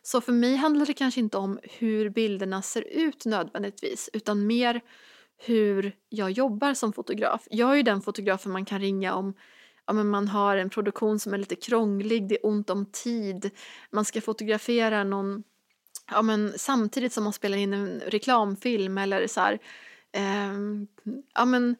[0.01, 4.81] Så för mig handlar det kanske inte om hur bilderna ser ut nödvändigtvis, utan mer
[5.37, 7.47] hur jag jobbar som fotograf.
[7.49, 9.33] Jag är ju den fotografen man kan ringa om
[9.85, 13.49] ja, men man har en produktion som är lite krånglig, det är ont om tid,
[13.91, 15.43] man ska fotografera någon
[16.11, 19.59] ja, men samtidigt som man spelar in en reklamfilm eller så här,
[20.11, 20.53] eh,
[21.33, 21.75] ja men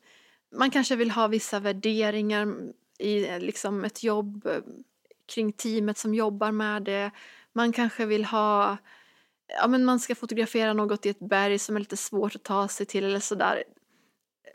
[0.56, 2.56] man kanske vill ha vissa värderingar
[3.00, 4.48] i liksom ett jobb
[5.26, 7.12] kring teamet som jobbar med det.
[7.54, 8.78] Man kanske vill ha,
[9.48, 12.68] ja men man ska fotografera något i ett berg som är lite svårt att ta
[12.68, 13.64] sig till eller sådär.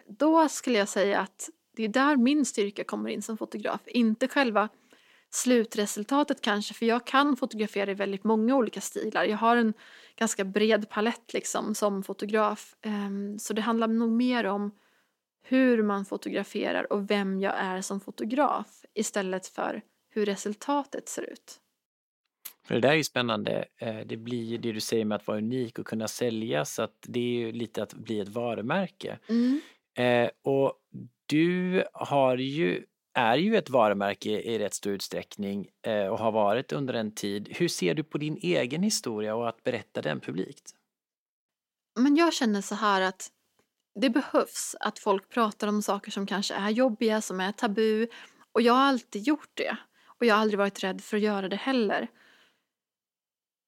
[0.09, 4.28] Då skulle jag säga att det är där min styrka kommer in som fotograf, inte
[4.28, 4.68] själva
[5.31, 9.24] slutresultatet kanske, för jag kan fotografera i väldigt många olika stilar.
[9.24, 9.74] Jag har en
[10.16, 14.70] ganska bred palett liksom som fotograf, ehm, så det handlar nog mer om
[15.42, 21.60] hur man fotograferar och vem jag är som fotograf istället för hur resultatet ser ut.
[22.68, 23.64] För det där är ju spännande.
[23.76, 26.96] Eh, det blir det du säger med att vara unik och kunna sälja så att
[27.00, 29.18] det är ju lite att bli ett varumärke.
[29.28, 29.60] Mm.
[29.98, 30.72] Eh, och
[31.26, 36.72] du har ju, är ju ett varumärke i rätt stor utsträckning eh, och har varit
[36.72, 37.48] under en tid.
[37.50, 40.74] Hur ser du på din egen historia och att berätta den publikt?
[41.98, 43.30] Men jag känner så här att
[44.00, 48.06] det behövs att folk pratar om saker som kanske är jobbiga, som är tabu.
[48.52, 49.76] Och jag har alltid gjort det.
[50.20, 52.09] Och jag har aldrig varit rädd för att göra det heller.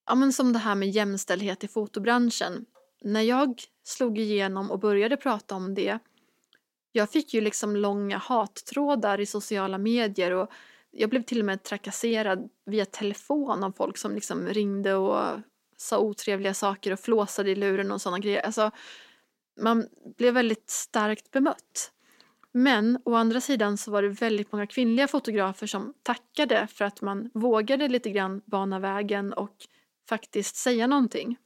[0.05, 2.65] Ja, men som det här med jämställdhet i fotobranschen.
[3.01, 5.99] När jag slog igenom och började prata om det
[6.91, 10.51] jag fick ju liksom långa hattrådar i sociala medier och
[10.91, 15.39] jag blev till och med trakasserad via telefon av folk som liksom ringde och
[15.77, 18.41] sa otrevliga saker och flåsade i luren och sådana grejer.
[18.41, 18.71] Alltså,
[19.61, 19.87] man
[20.17, 21.91] blev väldigt starkt bemött.
[22.53, 27.01] Men å andra sidan så var det väldigt många kvinnliga fotografer som tackade för att
[27.01, 29.55] man vågade lite grann bana vägen och
[30.09, 31.37] faktiskt säga någonting.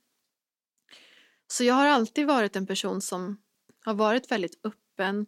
[1.48, 3.38] Så jag har alltid varit en person som
[3.86, 5.26] har varit väldigt öppen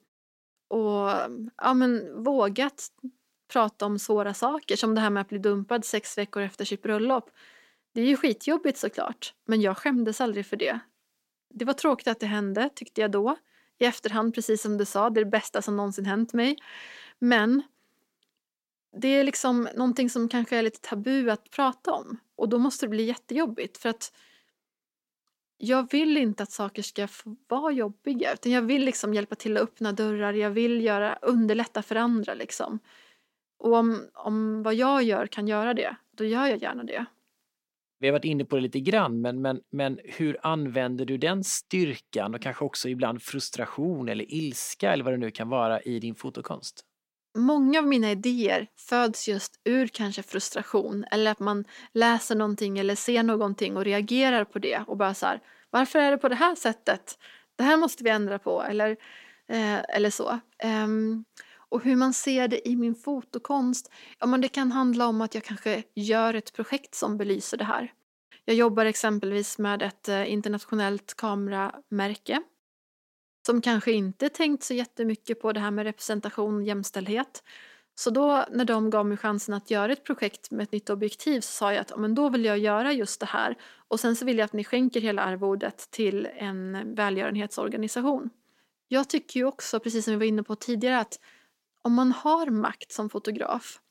[0.68, 1.10] och
[1.58, 2.88] ja, men, vågat
[3.54, 6.82] prata om svåra saker som det här med att bli dumpad sex veckor efter sitt
[6.82, 7.30] bröllop.
[7.94, 10.80] Det är ju skitjobbigt såklart, men jag skämdes aldrig för det.
[11.54, 13.38] Det var tråkigt att det hände, tyckte jag då.
[13.80, 16.58] I efterhand, precis som du sa, det är det bästa som någonsin hänt mig.
[17.20, 17.64] Men
[18.98, 22.18] det är liksom någonting som kanske är lite tabu att prata om.
[22.36, 24.12] Och då måste det bli jättejobbigt för att
[25.58, 27.08] jag vill inte att saker ska
[27.48, 31.82] vara jobbiga utan jag vill liksom hjälpa till att öppna dörrar, jag vill göra, underlätta
[31.82, 32.80] för andra liksom.
[33.58, 37.06] Och om, om vad jag gör kan göra det, då gör jag gärna det.
[38.00, 41.44] Vi har varit inne på det lite grann, men, men, men hur använder du den
[41.44, 46.00] styrkan och kanske också ibland frustration eller ilska eller vad det nu kan vara i
[46.00, 46.84] din fotokonst?
[47.38, 52.96] Många av mina idéer föds just ur kanske frustration eller att man läser någonting eller
[52.96, 56.36] ser någonting och reagerar på det och bara så här, varför är det på det
[56.36, 57.18] här sättet?
[57.56, 58.90] Det här måste vi ändra på eller,
[59.50, 60.40] eh, eller så.
[60.64, 61.26] Um,
[61.70, 65.36] och hur man ser det i min fotokonst, ja men det kan handla om att
[65.36, 67.94] jag kanske gör ett projekt som belyser det här.
[68.46, 72.42] Jag jobbar exempelvis med ett eh, internationellt kameramärke
[73.46, 77.44] som kanske inte tänkt så jättemycket på det här med representation och jämställdhet.
[77.96, 81.42] Så då när de gav mig chansen att göra ett projekt med ett nytt objektiv
[81.42, 84.26] så sa jag att men då vill jag göra just det här och sen så
[84.26, 88.30] vill jag att ni skänker hela arvodet till en välgörenhetsorganisation.
[88.88, 91.20] Jag tycker ju också, precis som vi var inne på tidigare, att
[91.88, 93.82] om man har makt som fotograf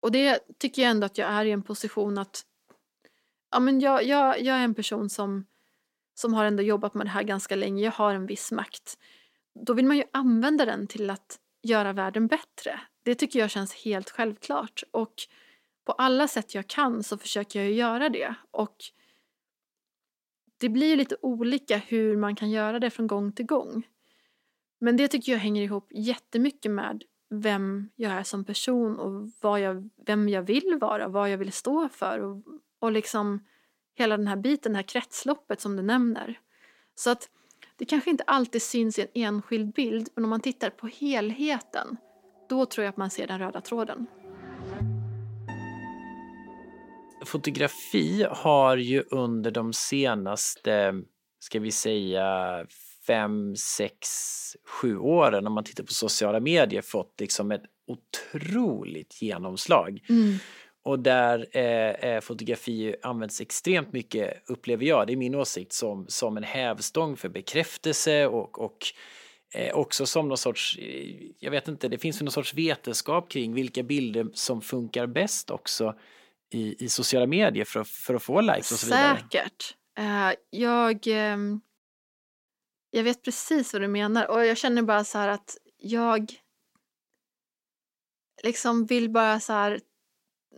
[0.00, 2.42] och det tycker jag ändå att jag är i en position att
[3.50, 5.46] ja, men jag, jag, jag är en person som
[6.14, 8.98] som har ändå jobbat med det här ganska länge, jag har en viss makt.
[9.66, 12.80] Då vill man ju använda den till att göra världen bättre.
[13.02, 15.14] Det tycker jag känns helt självklart och
[15.84, 18.76] på alla sätt jag kan så försöker jag göra det och
[20.60, 23.86] det blir lite olika hur man kan göra det från gång till gång.
[24.84, 29.60] Men det tycker jag hänger ihop jättemycket med vem jag är som person och vad
[29.60, 32.42] jag, vem jag vill vara, vad jag vill stå för och,
[32.78, 33.46] och liksom
[33.94, 36.38] hela den här biten, det här kretsloppet som du nämner.
[36.94, 37.28] Så att
[37.76, 41.96] det kanske inte alltid syns i en enskild bild, men om man tittar på helheten,
[42.48, 44.06] då tror jag att man ser den röda tråden.
[47.24, 50.94] Fotografi har ju under de senaste,
[51.38, 52.66] ska vi säga,
[53.06, 54.08] fem, sex,
[54.66, 60.04] sju åren, om man tittar på sociala medier, fått liksom ett otroligt genomslag.
[60.08, 60.38] Mm.
[60.84, 66.06] Och där eh, eh, fotografi används extremt mycket, upplever jag, det är min åsikt, som,
[66.08, 68.78] som en hävstång för bekräftelse och, och
[69.54, 73.54] eh, också som någon sorts, eh, jag vet inte, det finns någon sorts vetenskap kring
[73.54, 75.94] vilka bilder som funkar bäst också
[76.50, 79.18] i, i sociala medier för, för att få likes och så vidare.
[79.18, 79.76] Säkert.
[79.98, 81.60] Uh, jag, um,
[82.96, 86.32] jag vet precis vad du menar och jag känner bara så här att jag
[88.42, 89.80] liksom vill bara så här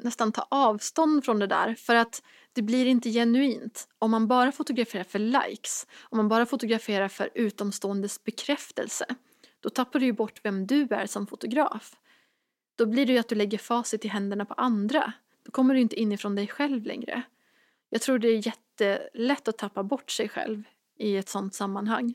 [0.03, 2.23] nästan ta avstånd från det där för att
[2.53, 7.31] det blir inte genuint om man bara fotograferar för likes, om man bara fotograferar för
[7.35, 9.07] utomståendes bekräftelse.
[9.61, 11.97] Då tappar du ju bort vem du är som fotograf.
[12.77, 15.13] Då blir det ju att du lägger facit i händerna på andra.
[15.45, 17.23] Då kommer du inte inifrån dig själv längre.
[17.91, 20.63] Jag tror det är jättelätt att tappa bort sig själv
[20.99, 22.15] i ett sånt sammanhang.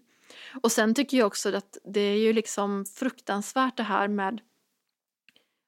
[0.64, 4.42] Och sen tycker jag också att det är ju liksom fruktansvärt det här med,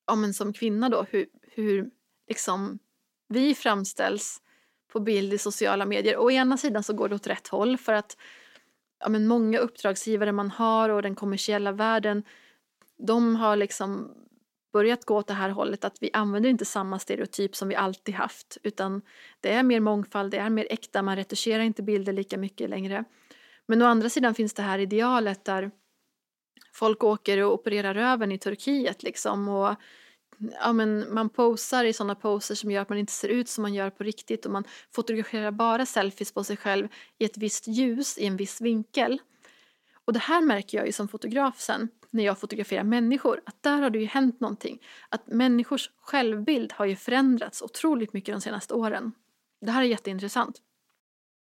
[0.08, 1.90] ja men som kvinna då, hur, hur
[2.28, 2.80] liksom,
[3.28, 4.42] vi framställs
[4.92, 6.18] på bild i sociala medier.
[6.18, 8.18] Å ena sidan så går det åt rätt håll för att
[9.00, 12.24] ja, men många uppdragsgivare man har och den kommersiella världen
[12.98, 14.12] de har liksom
[14.74, 18.16] börjat gå åt det här hållet att vi använder inte samma stereotyp som vi alltid
[18.16, 19.02] haft utan
[19.42, 23.04] det är mer mångfald, det är mer äkta, man retuscherar inte bilder lika mycket längre.
[23.68, 25.72] Men å andra sidan finns det här idealet där
[26.74, 29.76] folk åker och opererar röven i Turkiet liksom och
[30.60, 33.62] ja, men man posar i såna poser som gör att man inte ser ut som
[33.62, 36.88] man gör på riktigt och man fotograferar bara selfies på sig själv
[37.18, 39.22] i ett visst ljus i en viss vinkel.
[40.06, 43.82] Och det här märker jag ju som fotograf sen när jag fotograferar människor, att där
[43.82, 44.80] har det ju hänt någonting.
[45.10, 49.12] Att människors självbild har ju förändrats otroligt mycket de senaste åren.
[49.62, 50.62] Det här är jätteintressant.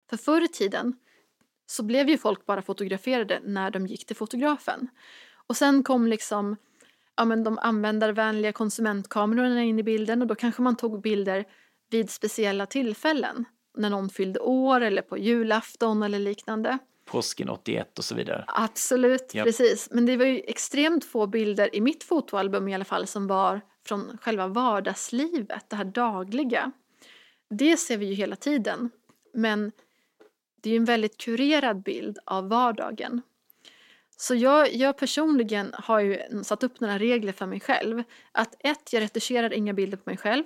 [0.09, 0.95] För förr i tiden
[1.71, 4.87] så blev ju folk bara fotograferade när de gick till fotografen.
[5.47, 6.55] Och sen kom liksom
[7.15, 11.45] ja, men de användarvänliga konsumentkamerorna in i bilden och då kanske man tog bilder
[11.89, 13.45] vid speciella tillfällen.
[13.77, 16.77] När någon fyllde år eller på julafton eller liknande.
[17.05, 18.43] Påsken 81 och så vidare.
[18.47, 19.45] Absolut, yep.
[19.45, 19.89] precis.
[19.91, 23.61] Men det var ju extremt få bilder i mitt fotoalbum i alla fall som var
[23.85, 26.71] från själva vardagslivet, det här dagliga.
[27.49, 28.89] Det ser vi ju hela tiden.
[29.33, 29.71] Men
[30.61, 33.21] det är en väldigt kurerad bild av vardagen.
[34.17, 38.03] Så jag, jag personligen har ju satt upp några regler för mig själv.
[38.31, 40.43] Att ett, jag retuscherar inga bilder på mig själv.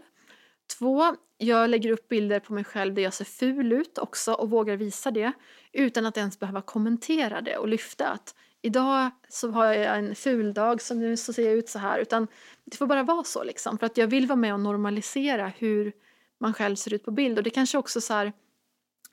[0.79, 4.49] Två, jag lägger upp bilder på mig själv där jag ser ful ut också och
[4.49, 5.31] vågar visa det
[5.71, 10.53] utan att ens behöva kommentera det och lyfta att idag så har jag en ful
[10.53, 12.27] dag så nu så ser jag ut så här utan
[12.63, 15.93] det får bara vara så liksom för att jag vill vara med och normalisera hur
[16.37, 18.33] man själv ser ut på bild och det kanske också så här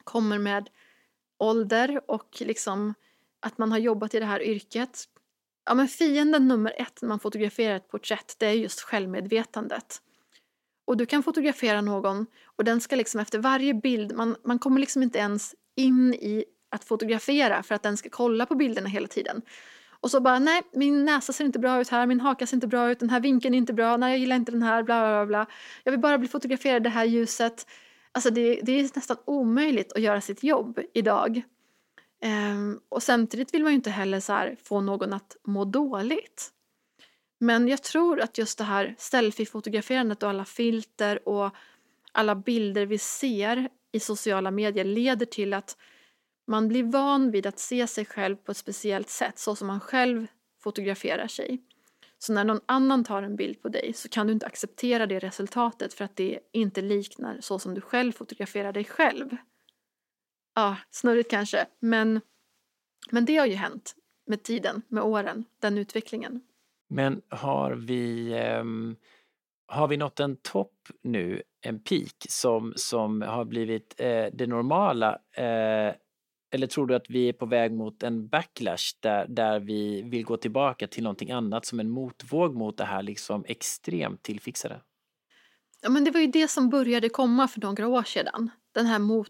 [0.05, 0.69] kommer med
[1.43, 2.95] ålder och liksom
[3.41, 5.05] att man har jobbat i det här yrket.
[5.65, 10.03] Ja men fienden nummer ett när man fotograferar ett porträtt det är just självmedvetandet.
[10.85, 12.27] Och du kan fotografera någon
[12.57, 16.45] och den ska liksom efter varje bild, man, man kommer liksom inte ens in i
[16.71, 19.43] att fotografera för att den ska kolla på bilderna hela tiden.
[20.03, 22.67] Och så bara, nej, min näsa ser inte bra ut här, min haka ser inte
[22.67, 25.01] bra ut, den här vinkeln är inte bra, nej, jag gillar inte den här, bla
[25.01, 25.47] bla bla.
[25.85, 27.67] Jag vill bara bli fotograferad i det här ljuset.
[28.13, 31.43] Alltså det, det är nästan omöjligt att göra sitt jobb idag.
[32.25, 36.51] Um, och samtidigt vill man ju inte heller så här, få någon att må dåligt.
[37.41, 41.51] Men jag tror att just det här selfie-fotograferandet och alla filter och
[42.13, 45.77] alla bilder vi ser i sociala medier leder till att
[46.47, 49.81] man blir van vid att se sig själv på ett speciellt sätt så som man
[49.81, 50.27] själv
[50.63, 51.63] fotograferar sig.
[52.23, 55.19] Så när någon annan tar en bild på dig så kan du inte acceptera det
[55.19, 59.37] resultatet för att det inte liknar så som du själv fotograferar dig själv.
[60.55, 62.21] Ja, snurrigt kanske, men,
[63.11, 63.95] men det har ju hänt
[64.27, 66.41] med tiden, med åren, den utvecklingen.
[66.89, 68.97] Men har vi, um,
[69.67, 75.19] har vi nått en topp nu, en peak som, som har blivit uh, det normala?
[75.39, 75.95] Uh,
[76.55, 80.25] eller tror du att vi är på väg mot en backlash där, där vi vill
[80.25, 84.81] gå tillbaka till någonting annat som en motvåg mot det här liksom extremt tillfixade?
[85.83, 88.51] Ja, men det var ju det som började komma för några år sedan.
[88.73, 89.29] Den här mot,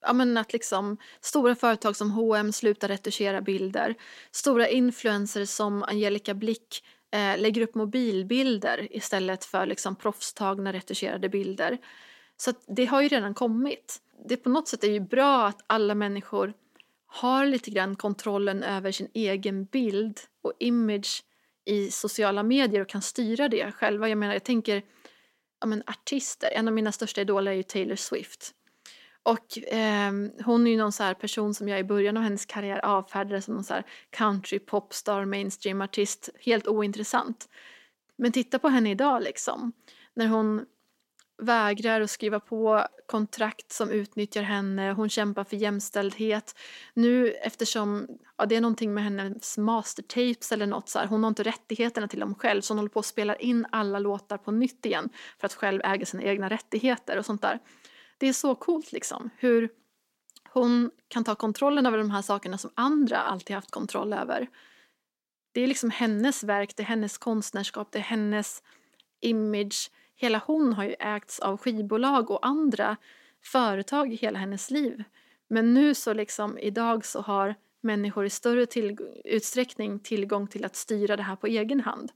[0.00, 3.94] ja, men att liksom stora företag som H&M slutar retuschera bilder.
[4.30, 11.78] Stora influencers som Angelica Blick eh, lägger upp mobilbilder istället för liksom proffstagna retuscherade bilder.
[12.36, 13.98] Så det har ju redan kommit.
[14.28, 16.52] Det på något sätt är ju bra att alla människor
[17.12, 21.24] har lite grann kontrollen över sin egen bild och image
[21.64, 24.08] i sociala medier och kan styra det själva.
[24.08, 24.82] Jag menar, jag tänker
[25.60, 26.50] ja, men artister.
[26.50, 28.54] En av mina största idoler är ju Taylor Swift.
[29.22, 30.12] Och eh,
[30.44, 33.42] hon är ju någon så här person som jag i början av hennes karriär avfärdade
[33.42, 37.48] som någon så här country popstar, mainstream artist, helt ointressant.
[38.16, 39.72] Men titta på henne idag liksom.
[40.14, 40.66] När hon
[41.42, 46.58] vägrar att skriva på kontrakt som utnyttjar henne, hon kämpar för jämställdhet.
[46.94, 48.06] Nu eftersom,
[48.38, 52.08] ja det är någonting med hennes mastertapes eller något så här, hon har inte rättigheterna
[52.08, 55.08] till dem själv så hon håller på att spela in alla låtar på nytt igen
[55.40, 57.58] för att själv äga sina egna rättigheter och sånt där.
[58.18, 59.68] Det är så coolt liksom, hur
[60.52, 64.48] hon kan ta kontrollen över de här sakerna som andra alltid haft kontroll över.
[65.52, 68.62] Det är liksom hennes verk, det är hennes konstnärskap, det är hennes
[69.20, 69.90] image.
[70.22, 72.96] Hela hon har ju ägts av skivbolag och andra
[73.44, 75.04] företag i hela hennes liv.
[75.48, 80.76] Men nu så liksom idag så har människor i större till utsträckning tillgång till att
[80.76, 82.12] styra det här på egen hand.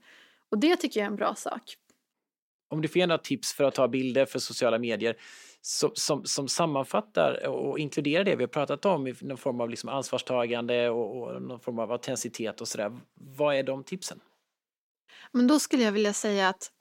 [0.51, 1.61] Och det tycker jag är en bra sak.
[2.69, 5.17] Om du får ge några tips för att ta bilder för sociala medier
[5.61, 9.69] som, som, som sammanfattar och inkluderar det vi har pratat om i någon form av
[9.69, 12.99] liksom ansvarstagande och, och någon form av autenticitet och sådär.
[13.13, 14.19] Vad är de tipsen?
[15.31, 16.71] Men då skulle jag vilja säga att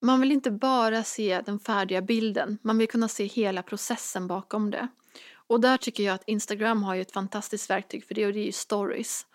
[0.00, 4.70] man vill inte bara se den färdiga bilden, man vill kunna se hela processen bakom
[4.70, 4.88] det.
[5.32, 8.40] Och där tycker jag att Instagram har ju ett fantastiskt verktyg för det och det
[8.40, 9.26] är ju stories.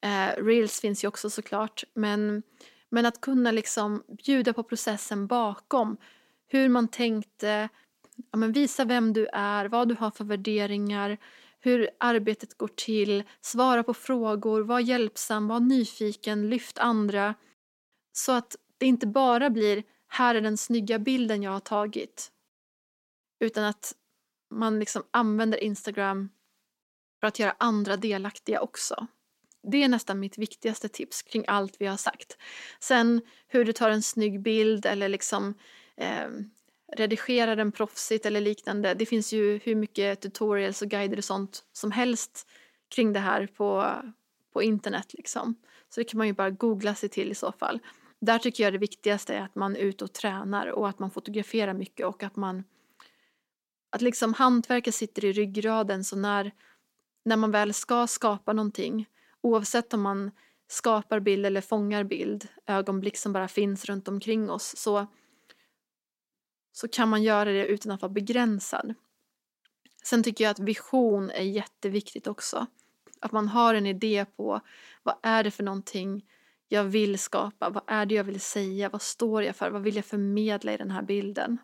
[0.00, 2.42] Eh, Reels finns ju också såklart, men,
[2.88, 5.96] men att kunna liksom bjuda på processen bakom
[6.48, 7.68] hur man tänkte,
[8.30, 11.18] ja, men visa vem du är, vad du har för värderingar,
[11.60, 17.34] hur arbetet går till, svara på frågor, var hjälpsam, var nyfiken, lyft andra.
[18.12, 22.32] Så att det inte bara blir här är den snygga bilden jag har tagit.
[23.40, 23.94] Utan att
[24.50, 26.28] man liksom använder Instagram
[27.20, 29.06] för att göra andra delaktiga också.
[29.62, 32.36] Det är nästan mitt viktigaste tips kring allt vi har sagt.
[32.80, 35.54] Sen hur du tar en snygg bild eller liksom
[35.96, 36.28] eh,
[36.96, 38.94] redigerar den proffsigt eller liknande.
[38.94, 42.46] Det finns ju hur mycket tutorials och guider och sånt som helst
[42.88, 43.94] kring det här på,
[44.52, 45.54] på internet liksom.
[45.88, 47.80] Så det kan man ju bara googla sig till i så fall.
[48.20, 51.10] Där tycker jag det viktigaste är att man är ute och tränar och att man
[51.10, 52.64] fotograferar mycket och att man
[53.90, 56.52] att liksom hantverket sitter i ryggraden så när,
[57.24, 59.06] när man väl ska skapa någonting
[59.40, 60.30] oavsett om man
[60.68, 65.06] skapar bild eller fångar bild, ögonblick som bara finns runt omkring oss så,
[66.72, 68.94] så kan man göra det utan att vara begränsad.
[70.04, 72.66] Sen tycker jag att vision är jätteviktigt också.
[73.20, 74.60] Att man har en idé på
[75.02, 76.24] vad är det för någonting
[76.72, 79.96] jag vill skapa, vad är det jag vill säga, vad står jag för, vad vill
[79.96, 81.58] jag förmedla i den här bilden.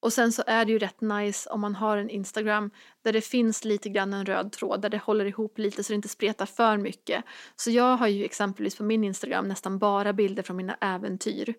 [0.00, 2.70] Och sen så är det ju rätt nice om man har en Instagram
[3.02, 5.94] där det finns lite grann en röd tråd, där det håller ihop lite så det
[5.94, 7.24] inte spretar för mycket.
[7.56, 11.54] Så jag har ju exempelvis på min Instagram nästan bara bilder från mina äventyr.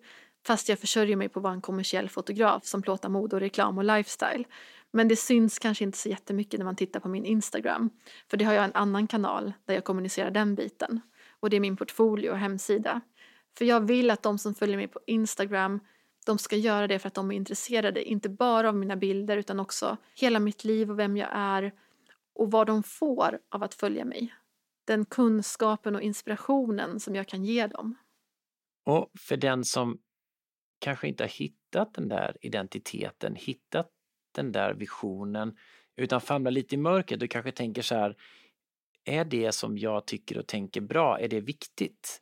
[0.46, 3.78] Fast jag försörjer mig på att vara en kommersiell fotograf som plåtar mode och reklam
[3.78, 4.44] och lifestyle.
[4.90, 7.90] Men det syns kanske inte så jättemycket när man tittar på min Instagram.
[8.30, 11.00] För det har jag en annan kanal där jag kommunicerar den biten.
[11.40, 13.00] Och det är min portfolio och hemsida.
[13.58, 15.80] För jag vill att de som följer mig på Instagram
[16.26, 19.60] de ska göra det för att de är intresserade, inte bara av mina bilder utan
[19.60, 21.72] också hela mitt liv och vem jag är
[22.34, 24.34] och vad de får av att följa mig.
[24.84, 27.96] Den kunskapen och inspirationen som jag kan ge dem.
[28.84, 29.98] Och för den som
[30.78, 33.90] kanske inte har hittat den där identiteten, hittat
[34.34, 35.56] den där visionen,
[35.96, 38.16] utan famlar lite i mörkret och kanske tänker så här,
[39.08, 42.20] är det som jag tycker och tänker bra, är det viktigt?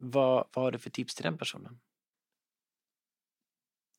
[0.00, 1.80] Vad, vad har du för tips till den personen?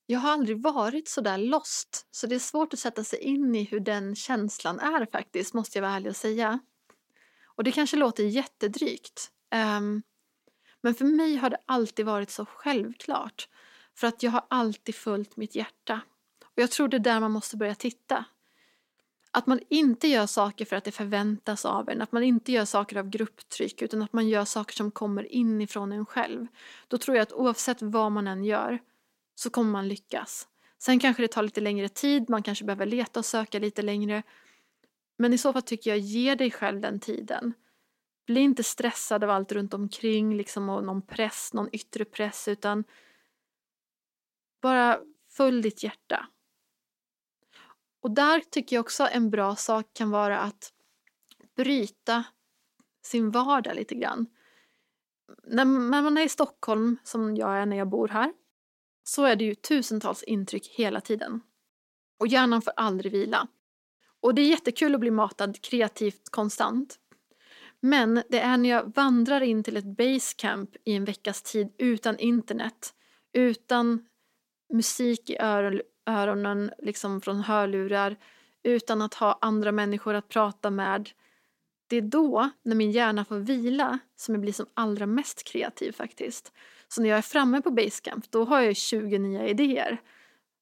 [0.06, 3.56] Jag har aldrig varit så där lost, så det är svårt att sätta sig in
[3.56, 6.60] i hur den känslan är faktiskt, måste jag vara ärlig och säga.
[7.56, 9.32] Och det kanske låter jättedrygt.
[9.78, 10.04] Um,
[10.82, 13.50] men för mig har det alltid varit så självklart.
[13.96, 16.02] För att jag har alltid följt mitt hjärta.
[16.46, 18.26] Och jag tror det är där man måste börja titta.
[19.36, 22.66] Att man inte gör saker för att det förväntas av en, att man inte gör
[22.66, 26.48] saker av grupptryck utan att man gör saker som kommer inifrån en själv.
[26.88, 28.80] Då tror jag att oavsett vad man än gör
[29.36, 30.48] så kommer man lyckas.
[30.78, 34.24] Sen kanske det tar lite längre tid, man kanske behöver leta och söka lite längre.
[35.18, 37.54] Men i så fall tycker jag, ge dig själv den tiden.
[38.28, 42.84] Bli inte stressad av allt runt omkring, liksom och någon press, någon yttre press, utan
[44.62, 46.28] bara följ ditt hjärta.
[48.06, 50.74] Och där tycker jag också en bra sak kan vara att
[51.56, 52.24] bryta
[53.06, 54.26] sin vardag lite grann.
[55.44, 55.66] När
[56.02, 58.34] man är i Stockholm, som jag är när jag bor här,
[59.04, 61.42] så är det ju tusentals intryck hela tiden.
[62.20, 63.48] Och hjärnan får aldrig vila.
[64.22, 67.00] Och det är jättekul att bli matad kreativt konstant.
[67.80, 72.20] Men det är när jag vandrar in till ett basecamp i en veckas tid utan
[72.20, 72.94] internet,
[73.34, 74.06] utan
[74.74, 75.38] musik i
[76.06, 78.16] öronen liksom från hörlurar,
[78.64, 81.10] utan att ha andra människor att prata med.
[81.88, 85.92] Det är då, när min hjärna får vila, som jag blir som allra mest kreativ
[85.92, 86.54] faktiskt.
[86.88, 90.02] Så när jag är framme på basecamp då har jag 20 nya idéer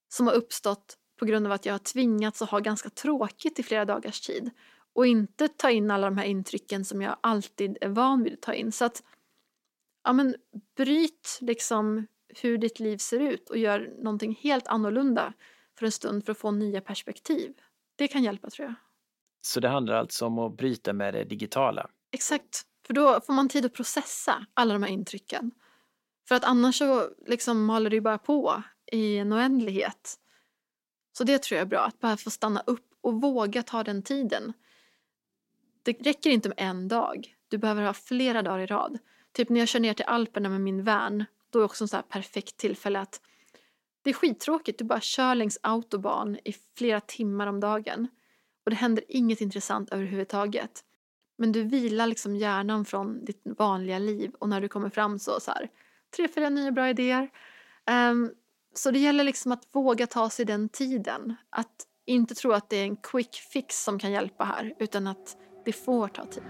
[0.08, 3.62] som har uppstått på grund av att jag har tvingats att ha ganska tråkigt i
[3.62, 4.50] flera dagars tid
[4.92, 8.42] och inte ta in alla de här intrycken som jag alltid är van vid att
[8.42, 8.72] ta in.
[8.72, 9.02] Så att,
[10.04, 10.36] ja men
[10.76, 12.06] bryt liksom
[12.42, 15.32] hur ditt liv ser ut och gör någonting helt annorlunda
[15.78, 17.52] för en stund för att få nya perspektiv.
[17.96, 18.74] Det kan hjälpa tror jag.
[19.40, 21.90] Så det handlar alltså om att bryta med det digitala?
[22.12, 25.50] Exakt, för då får man tid att processa alla de här intrycken.
[26.28, 28.62] För att annars så liksom håller det ju bara på
[28.92, 30.18] i en oändlighet.
[31.12, 34.02] Så det tror jag är bra, att bara få stanna upp och våga ta den
[34.02, 34.52] tiden.
[35.82, 38.98] Det räcker inte med en dag, du behöver ha flera dagar i rad.
[39.32, 41.24] Typ när jag kör ner till Alperna med min van,
[41.58, 43.20] då är också en så här perfekt tillfälle att
[44.02, 48.08] det är skittråkigt, du bara kör längs autobahn i flera timmar om dagen.
[48.64, 50.84] Och det händer inget intressant överhuvudtaget.
[51.38, 55.40] Men du vilar liksom hjärnan från ditt vanliga liv och när du kommer fram så,
[55.40, 55.70] så här,
[56.16, 57.30] tre, fyra nya bra idéer.
[58.10, 58.32] Um,
[58.74, 61.36] så det gäller liksom att våga ta sig den tiden.
[61.50, 65.36] Att inte tro att det är en quick fix som kan hjälpa här, utan att
[65.64, 66.42] det får ta tid.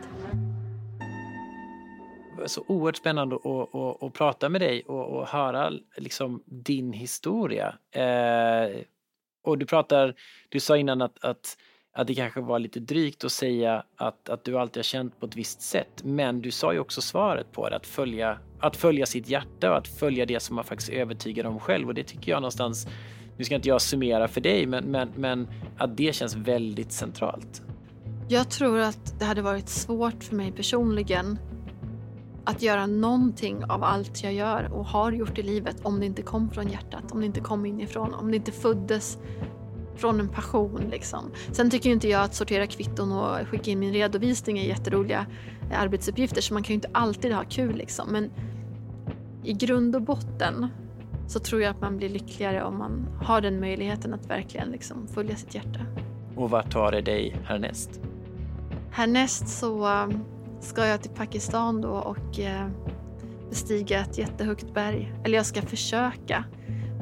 [2.47, 7.75] Så oerhört spännande att, att, att prata med dig och, och höra liksom din historia.
[7.91, 8.81] Eh,
[9.45, 10.15] och du pratar,
[10.49, 11.57] du sa innan att, att
[11.97, 15.27] att det kanske var lite drygt att säga att, att du alltid har känt på
[15.27, 16.03] ett visst sätt.
[16.05, 19.77] Men du sa ju också svaret på det, att följa, att följa sitt hjärta och
[19.77, 21.89] att följa det som man faktiskt är övertygad om själv.
[21.89, 22.87] Och det tycker jag någonstans,
[23.39, 27.63] nu ska inte jag summera för dig, men, men, men att det känns väldigt centralt.
[28.29, 31.39] Jag tror att det hade varit svårt för mig personligen
[32.45, 36.23] att göra någonting av allt jag gör och har gjort i livet om det inte
[36.23, 39.19] kom från hjärtat, om det inte kom inifrån, om det inte föddes
[39.97, 40.83] från en passion.
[40.91, 41.31] Liksom.
[41.53, 45.27] Sen tycker inte jag att sortera kvitton och skicka in min redovisning är jätteroliga
[45.73, 47.77] arbetsuppgifter så man kan ju inte alltid ha kul.
[47.77, 48.09] Liksom.
[48.13, 48.31] Men
[49.45, 50.67] i grund och botten
[51.29, 55.07] så tror jag att man blir lyckligare om man har den möjligheten att verkligen liksom
[55.09, 55.81] följa sitt hjärta.
[56.37, 58.01] Och vart tar det dig härnäst?
[58.91, 60.25] Härnäst så um,
[60.65, 62.69] ska jag till Pakistan då och eh,
[63.49, 65.15] bestiga ett jättehögt berg.
[65.25, 66.45] Eller jag ska försöka.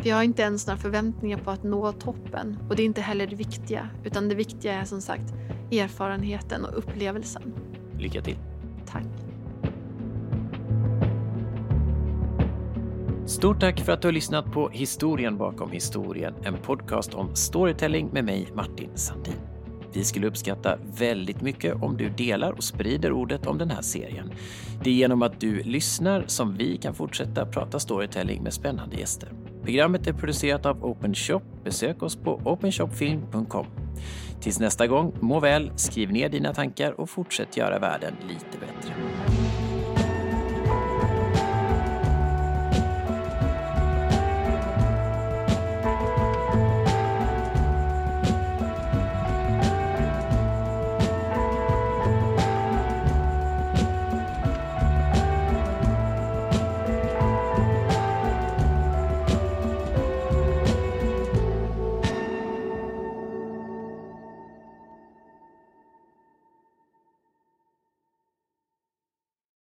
[0.01, 2.59] För jag har inte ens några förväntningar på att nå toppen.
[2.69, 3.89] Och det är inte heller det viktiga.
[4.05, 5.33] Utan det viktiga är som sagt
[5.73, 7.55] erfarenheten och upplevelsen.
[7.99, 8.37] Lycka till.
[8.87, 9.05] Tack.
[13.27, 18.11] Stort tack för att du har lyssnat på Historien bakom historien, en podcast om storytelling
[18.13, 19.52] med mig, Martin Sandin.
[19.93, 24.33] Vi skulle uppskatta väldigt mycket om du delar och sprider ordet om den här serien.
[24.85, 29.29] Det är genom att du lyssnar som vi kan fortsätta prata storytelling med spännande gäster.
[29.63, 31.43] Programmet är producerat av Open Shop.
[31.65, 33.67] Besök oss på openshopfilm.com.
[34.41, 38.95] Tills nästa gång, må väl, skriv ner dina tankar och fortsätt göra världen lite bättre.